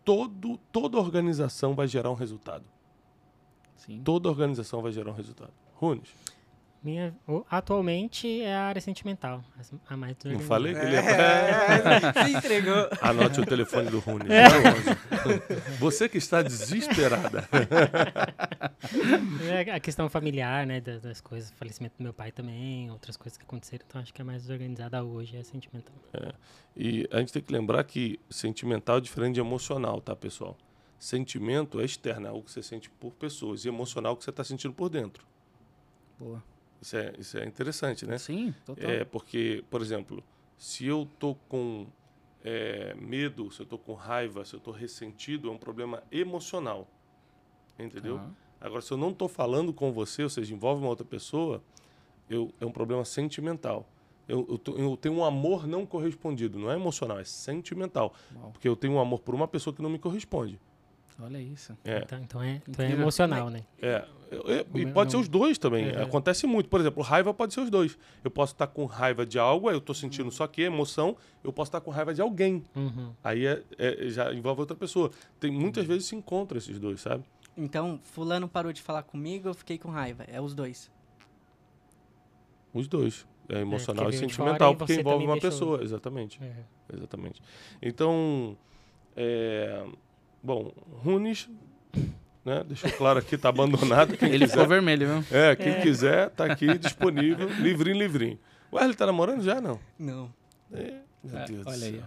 todo, 0.04 0.58
toda 0.72 0.98
organização 0.98 1.74
vai 1.76 1.86
gerar 1.86 2.10
um 2.10 2.14
resultado. 2.14 2.64
Sim. 3.76 4.02
Toda 4.02 4.28
organização 4.28 4.82
vai 4.82 4.90
gerar 4.90 5.10
um 5.12 5.14
resultado. 5.14 5.52
Runes, 5.74 6.08
Minha, 6.86 7.12
o- 7.26 7.44
atualmente 7.50 8.42
é 8.42 8.54
a 8.54 8.62
área 8.66 8.80
sentimental. 8.80 9.42
A 9.88 9.96
mais 9.96 10.16
não 10.24 10.38
falei 10.38 10.72
que 10.72 10.78
ele 10.78 10.92
ia... 10.92 11.00
É, 11.00 12.24
se 12.24 12.32
entregou. 12.36 12.88
Anote 13.02 13.40
o 13.40 13.44
telefone 13.44 13.90
do 13.90 13.98
Runes. 13.98 14.30
É. 14.30 14.44
011. 14.46 15.78
Você 15.80 16.08
que 16.08 16.16
está 16.16 16.42
desesperada. 16.42 17.48
É 19.50 19.72
a 19.72 19.80
questão 19.80 20.08
familiar, 20.08 20.64
né? 20.64 20.80
Das, 20.80 21.02
das 21.02 21.20
coisas, 21.20 21.50
falecimento 21.56 21.96
do 21.98 22.04
meu 22.04 22.12
pai 22.14 22.30
também, 22.30 22.88
outras 22.90 23.16
coisas 23.16 23.36
que 23.36 23.42
aconteceram. 23.42 23.84
Então 23.88 24.00
acho 24.00 24.14
que 24.14 24.22
a 24.22 24.24
mais 24.24 24.42
desorganizada 24.42 25.02
hoje 25.02 25.36
é 25.36 25.40
a 25.40 25.44
sentimental. 25.44 25.94
E 26.76 27.08
a 27.10 27.18
gente 27.18 27.32
tem 27.32 27.42
que 27.42 27.52
lembrar 27.52 27.82
que 27.82 28.20
sentimental 28.30 28.98
é 28.98 29.00
diferente 29.00 29.34
de 29.34 29.40
emocional, 29.40 30.00
tá, 30.00 30.14
pessoal? 30.14 30.56
Sentimento 31.00 31.80
é 31.80 31.84
externo, 31.84 32.26
é 32.26 32.30
algo 32.30 32.44
que 32.44 32.52
você 32.52 32.62
sente 32.62 32.88
por 32.90 33.12
pessoas. 33.14 33.64
E 33.64 33.68
emocional 33.68 34.12
é 34.12 34.14
o 34.14 34.16
que 34.16 34.22
você 34.24 34.30
está 34.30 34.44
sentindo 34.44 34.72
por 34.74 34.88
dentro. 34.88 35.26
Boa. 36.18 36.42
Isso 36.80 36.96
é, 36.96 37.12
isso 37.18 37.38
é 37.38 37.44
interessante, 37.44 38.06
né? 38.06 38.18
Sim, 38.18 38.54
total. 38.64 38.90
É 38.90 39.04
porque, 39.04 39.64
por 39.70 39.80
exemplo, 39.80 40.22
se 40.56 40.86
eu 40.86 41.08
tô 41.18 41.34
com 41.48 41.86
é, 42.44 42.94
medo, 42.94 43.50
se 43.50 43.60
eu 43.60 43.66
tô 43.66 43.78
com 43.78 43.94
raiva, 43.94 44.44
se 44.44 44.54
eu 44.54 44.60
tô 44.60 44.70
ressentido, 44.70 45.48
é 45.48 45.52
um 45.52 45.58
problema 45.58 46.02
emocional. 46.12 46.86
Entendeu? 47.78 48.16
Aham. 48.16 48.34
Agora, 48.60 48.80
se 48.80 48.90
eu 48.92 48.96
não 48.96 49.12
tô 49.12 49.28
falando 49.28 49.72
com 49.72 49.92
você, 49.92 50.22
ou 50.22 50.30
seja, 50.30 50.54
envolve 50.54 50.80
uma 50.80 50.88
outra 50.88 51.04
pessoa, 51.04 51.62
eu, 52.28 52.50
é 52.60 52.64
um 52.64 52.72
problema 52.72 53.04
sentimental. 53.04 53.86
Eu, 54.26 54.46
eu, 54.48 54.58
tô- 54.58 54.76
eu 54.76 54.96
tenho 54.96 55.14
um 55.14 55.24
amor 55.24 55.66
não 55.66 55.84
correspondido, 55.86 56.58
não 56.58 56.70
é 56.70 56.74
emocional, 56.74 57.18
é 57.18 57.24
sentimental. 57.24 58.14
Uau. 58.34 58.50
Porque 58.52 58.66
eu 58.66 58.74
tenho 58.74 58.94
um 58.94 59.00
amor 59.00 59.20
por 59.20 59.34
uma 59.34 59.46
pessoa 59.46 59.74
que 59.74 59.82
não 59.82 59.90
me 59.90 59.98
corresponde. 59.98 60.58
Olha 61.18 61.38
isso. 61.40 61.76
É. 61.84 61.98
Então, 61.98 62.18
então 62.20 62.42
é, 62.42 62.60
então 62.68 62.84
é 62.84 62.90
emocional, 62.92 63.48
né? 63.48 63.62
É, 63.80 64.04
eu- 64.30 64.42
eu- 64.42 64.66
e 64.74 64.84
Não- 64.84 64.92
pode 64.92 65.10
ser 65.10 65.16
os 65.16 65.28
dois 65.28 65.56
também. 65.56 65.88
É. 65.88 66.02
Acontece 66.02 66.46
muito. 66.46 66.68
Por 66.68 66.78
exemplo, 66.78 67.02
raiva 67.02 67.32
pode 67.32 67.54
ser 67.54 67.60
os 67.60 67.70
dois. 67.70 67.96
Eu 68.22 68.30
posso 68.30 68.52
estar 68.52 68.66
com 68.66 68.84
raiva 68.84 69.24
de 69.24 69.38
algo, 69.38 69.68
aí 69.68 69.74
eu 69.74 69.78
estou 69.78 69.94
sentindo 69.94 70.30
só 70.30 70.46
que 70.46 70.60
emoção. 70.62 71.16
Eu 71.42 71.52
posso 71.54 71.70
estar 71.70 71.80
com 71.80 71.90
raiva 71.90 72.12
de 72.12 72.20
alguém. 72.20 72.62
Uhum. 72.74 73.12
Aí 73.24 73.46
é- 73.46 73.62
é- 73.78 74.08
já 74.10 74.30
envolve 74.34 74.60
outra 74.60 74.76
pessoa. 74.76 75.10
Tem 75.40 75.50
muitas 75.50 75.84
Uhum. 75.84 75.88
vezes 75.88 76.06
se 76.08 76.14
encontram 76.16 76.58
esses 76.58 76.78
dois, 76.78 77.00
sabe? 77.00 77.24
Então, 77.56 77.98
fulano 78.02 78.46
parou 78.46 78.70
de 78.70 78.82
falar 78.82 79.02
comigo, 79.02 79.48
eu 79.48 79.54
fiquei 79.54 79.78
com 79.78 79.88
raiva. 79.90 80.24
É 80.28 80.38
os 80.38 80.54
dois. 80.54 80.90
Os 82.74 82.86
dois. 82.88 83.26
É 83.48 83.60
emocional 83.60 84.04
porque 84.04 84.16
e 84.16 84.18
sentimental, 84.18 84.74
porque 84.76 84.94
envolve 84.94 85.24
uma 85.24 85.34
deixou. 85.34 85.50
pessoa. 85.50 85.82
Exatamente. 85.82 86.38
É. 86.42 86.52
Exatamente. 86.94 87.40
Então, 87.80 88.56
é, 89.16 89.84
bom, 90.46 90.72
Runes, 91.02 91.48
né? 92.44 92.62
Deixou 92.66 92.90
claro 92.92 93.18
aqui, 93.18 93.36
tá 93.36 93.48
abandonado. 93.48 94.16
Quem 94.16 94.28
Ele 94.28 94.38
quiser, 94.44 94.52
ficou 94.52 94.68
vermelho, 94.68 95.22
viu? 95.22 95.36
É, 95.36 95.56
quem 95.56 95.80
quiser, 95.80 96.30
tá 96.30 96.44
aqui 96.46 96.78
disponível, 96.78 97.48
livrinho, 97.60 97.98
livrinho. 97.98 98.38
O 98.70 98.76
Wesley 98.76 98.94
tá 98.94 99.06
namorando 99.06 99.42
já, 99.42 99.60
não? 99.60 99.80
Não. 99.98 100.32
É, 100.72 100.94
meu 101.24 101.38
É, 101.38 101.44
Deus 101.46 101.64
do 101.64 101.70
olha 101.70 101.86
aí, 101.86 101.92
céu. 101.94 102.02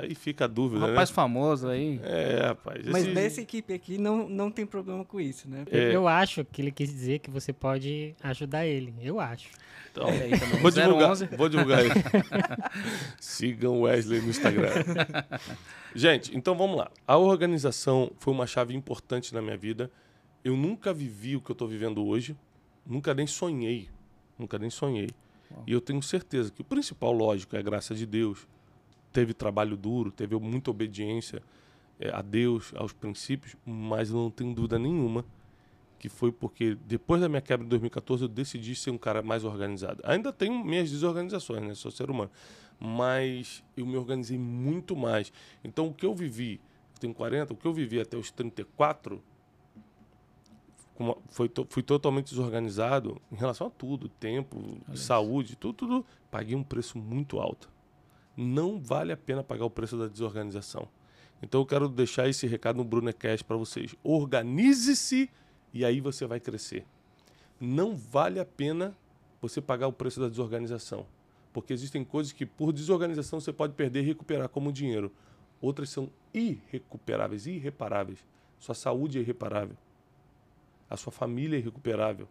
Aí 0.00 0.14
fica 0.14 0.44
a 0.44 0.48
dúvida, 0.48 0.84
Um 0.84 0.88
rapaz 0.90 1.10
né? 1.10 1.14
famoso 1.14 1.68
aí. 1.68 2.00
É, 2.04 2.46
rapaz. 2.48 2.86
Mas 2.86 3.04
esse- 3.04 3.14
nessa 3.14 3.40
equipe 3.40 3.72
aqui 3.74 3.98
não, 3.98 4.28
não 4.28 4.50
tem 4.50 4.64
problema 4.66 5.04
com 5.04 5.20
isso, 5.20 5.48
né? 5.48 5.64
É. 5.70 5.94
Eu 5.94 6.06
acho 6.06 6.44
que 6.44 6.62
ele 6.62 6.70
quis 6.70 6.88
dizer 6.88 7.18
que 7.18 7.30
você 7.30 7.52
pode 7.52 8.14
ajudar 8.22 8.64
ele. 8.66 8.94
Eu 9.00 9.18
acho. 9.18 9.48
Então, 9.90 10.04
também. 10.06 10.30
vou 10.60 10.70
divulgar, 10.70 11.10
011. 11.10 11.26
vou 11.36 11.48
divulgar 11.48 11.80
ele. 11.84 11.94
Sigam 13.20 13.78
o 13.78 13.80
Wesley 13.82 14.20
no 14.20 14.28
Instagram. 14.28 14.70
Gente, 15.94 16.36
então 16.36 16.56
vamos 16.56 16.76
lá. 16.76 16.90
A 17.06 17.16
organização 17.16 18.10
foi 18.18 18.32
uma 18.32 18.46
chave 18.46 18.74
importante 18.74 19.34
na 19.34 19.42
minha 19.42 19.56
vida. 19.56 19.90
Eu 20.44 20.56
nunca 20.56 20.92
vivi 20.92 21.34
o 21.36 21.40
que 21.40 21.50
eu 21.50 21.54
estou 21.54 21.66
vivendo 21.66 22.04
hoje. 22.06 22.36
Nunca 22.86 23.12
nem 23.14 23.26
sonhei. 23.26 23.88
Nunca 24.38 24.58
nem 24.58 24.70
sonhei. 24.70 25.08
E 25.66 25.72
eu 25.72 25.80
tenho 25.80 26.00
certeza 26.02 26.52
que 26.52 26.60
o 26.60 26.64
principal, 26.64 27.10
lógico, 27.10 27.56
é 27.56 27.58
a 27.58 27.62
graça 27.62 27.94
de 27.94 28.06
Deus. 28.06 28.46
Teve 29.12 29.32
trabalho 29.34 29.76
duro, 29.76 30.10
teve 30.10 30.36
muita 30.38 30.70
obediência 30.70 31.42
eh, 31.98 32.10
a 32.12 32.22
Deus, 32.22 32.72
aos 32.76 32.92
princípios, 32.92 33.56
mas 33.64 34.10
eu 34.10 34.16
não 34.16 34.30
tenho 34.30 34.54
dúvida 34.54 34.78
nenhuma 34.78 35.24
que 35.98 36.08
foi 36.08 36.30
porque 36.30 36.76
depois 36.86 37.20
da 37.20 37.28
minha 37.28 37.40
quebra 37.40 37.66
em 37.66 37.68
2014 37.68 38.22
eu 38.22 38.28
decidi 38.28 38.72
ser 38.76 38.90
um 38.92 38.98
cara 38.98 39.20
mais 39.20 39.42
organizado. 39.44 40.00
Ainda 40.04 40.32
tenho 40.32 40.64
minhas 40.64 40.88
desorganizações, 40.90 41.60
né? 41.60 41.74
Sou 41.74 41.90
ser 41.90 42.08
humano. 42.08 42.30
Mas 42.78 43.64
eu 43.76 43.84
me 43.84 43.96
organizei 43.96 44.38
muito 44.38 44.94
mais. 44.94 45.32
Então 45.64 45.88
o 45.88 45.92
que 45.94 46.06
eu 46.06 46.14
vivi, 46.14 46.60
eu 46.94 47.00
tenho 47.00 47.12
40, 47.14 47.52
o 47.52 47.56
que 47.56 47.66
eu 47.66 47.72
vivi 47.72 47.98
até 47.98 48.16
os 48.16 48.30
34 48.30 49.20
com 50.94 51.04
uma- 51.04 51.16
foi 51.30 51.50
fui 51.68 51.82
totalmente 51.82 52.30
desorganizado 52.30 53.20
em 53.32 53.36
relação 53.36 53.66
a 53.66 53.70
tudo, 53.70 54.08
tempo, 54.08 54.78
saúde, 54.94 55.56
tudo, 55.56 55.74
tudo. 55.74 56.06
Paguei 56.30 56.54
um 56.54 56.62
preço 56.62 56.96
muito 56.98 57.40
alto. 57.40 57.68
Não 58.40 58.78
vale 58.78 59.10
a 59.10 59.16
pena 59.16 59.42
pagar 59.42 59.64
o 59.64 59.70
preço 59.70 59.98
da 59.98 60.06
desorganização. 60.06 60.88
Então 61.42 61.60
eu 61.60 61.66
quero 61.66 61.88
deixar 61.88 62.28
esse 62.28 62.46
recado 62.46 62.76
no 62.76 62.84
Brunecast 62.84 63.44
para 63.44 63.56
vocês. 63.56 63.96
Organize-se 64.04 65.28
e 65.74 65.84
aí 65.84 66.00
você 66.00 66.24
vai 66.24 66.38
crescer. 66.38 66.86
Não 67.60 67.96
vale 67.96 68.38
a 68.38 68.44
pena 68.44 68.96
você 69.42 69.60
pagar 69.60 69.88
o 69.88 69.92
preço 69.92 70.20
da 70.20 70.28
desorganização. 70.28 71.04
Porque 71.52 71.72
existem 71.72 72.04
coisas 72.04 72.32
que 72.32 72.46
por 72.46 72.72
desorganização 72.72 73.40
você 73.40 73.52
pode 73.52 73.72
perder 73.72 74.04
e 74.04 74.06
recuperar 74.06 74.48
como 74.48 74.72
dinheiro. 74.72 75.12
Outras 75.60 75.90
são 75.90 76.08
irrecuperáveis, 76.32 77.44
irreparáveis. 77.44 78.24
Sua 78.56 78.76
saúde 78.76 79.18
é 79.18 79.20
irreparável. 79.20 79.76
A 80.88 80.96
sua 80.96 81.10
família 81.10 81.56
é 81.56 81.58
irrecuperável. 81.58 82.28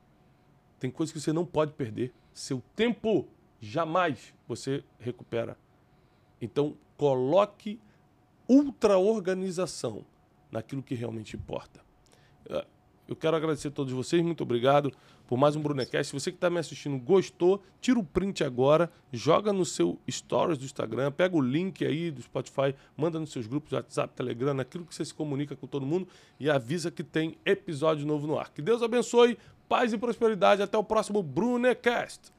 Tem 0.79 0.89
coisas 0.89 1.11
que 1.11 1.19
você 1.19 1.33
não 1.33 1.45
pode 1.45 1.73
perder. 1.73 2.13
Seu 2.33 2.63
tempo 2.77 3.27
jamais 3.59 4.33
você 4.47 4.85
recupera. 4.97 5.57
Então, 6.41 6.75
coloque 6.95 7.79
ultra-organização 8.47 10.05
naquilo 10.51 10.81
que 10.81 10.95
realmente 10.95 11.35
importa. 11.35 11.81
Eh, 12.49 12.65
Eu 13.07 13.15
quero 13.15 13.37
agradecer 13.37 13.69
a 13.69 13.71
todos 13.71 13.93
vocês, 13.93 14.21
muito 14.21 14.43
obrigado 14.43 14.91
por 15.27 15.37
mais 15.37 15.55
um 15.55 15.61
Brunecast. 15.61 16.07
Se 16.07 16.13
você 16.13 16.29
que 16.29 16.35
está 16.35 16.49
me 16.49 16.59
assistindo 16.59 16.97
gostou, 16.99 17.63
tira 17.79 17.97
o 17.97 18.03
print 18.03 18.43
agora, 18.43 18.91
joga 19.13 19.53
no 19.53 19.63
seu 19.63 19.97
stories 20.09 20.57
do 20.57 20.65
Instagram, 20.65 21.09
pega 21.13 21.33
o 21.35 21.41
link 21.41 21.85
aí 21.85 22.11
do 22.11 22.21
Spotify, 22.21 22.75
manda 22.97 23.17
nos 23.17 23.31
seus 23.31 23.47
grupos 23.47 23.71
WhatsApp, 23.71 24.13
Telegram, 24.13 24.53
naquilo 24.53 24.85
que 24.85 24.93
você 24.93 25.05
se 25.05 25.13
comunica 25.13 25.55
com 25.55 25.65
todo 25.67 25.85
mundo 25.85 26.05
e 26.37 26.49
avisa 26.49 26.91
que 26.91 27.01
tem 27.01 27.37
episódio 27.45 28.05
novo 28.05 28.27
no 28.27 28.37
ar. 28.37 28.51
Que 28.51 28.61
Deus 28.61 28.83
abençoe, 28.83 29.37
paz 29.69 29.93
e 29.93 29.97
prosperidade. 29.97 30.61
Até 30.61 30.77
o 30.77 30.83
próximo 30.83 31.23
Brunecast. 31.23 32.33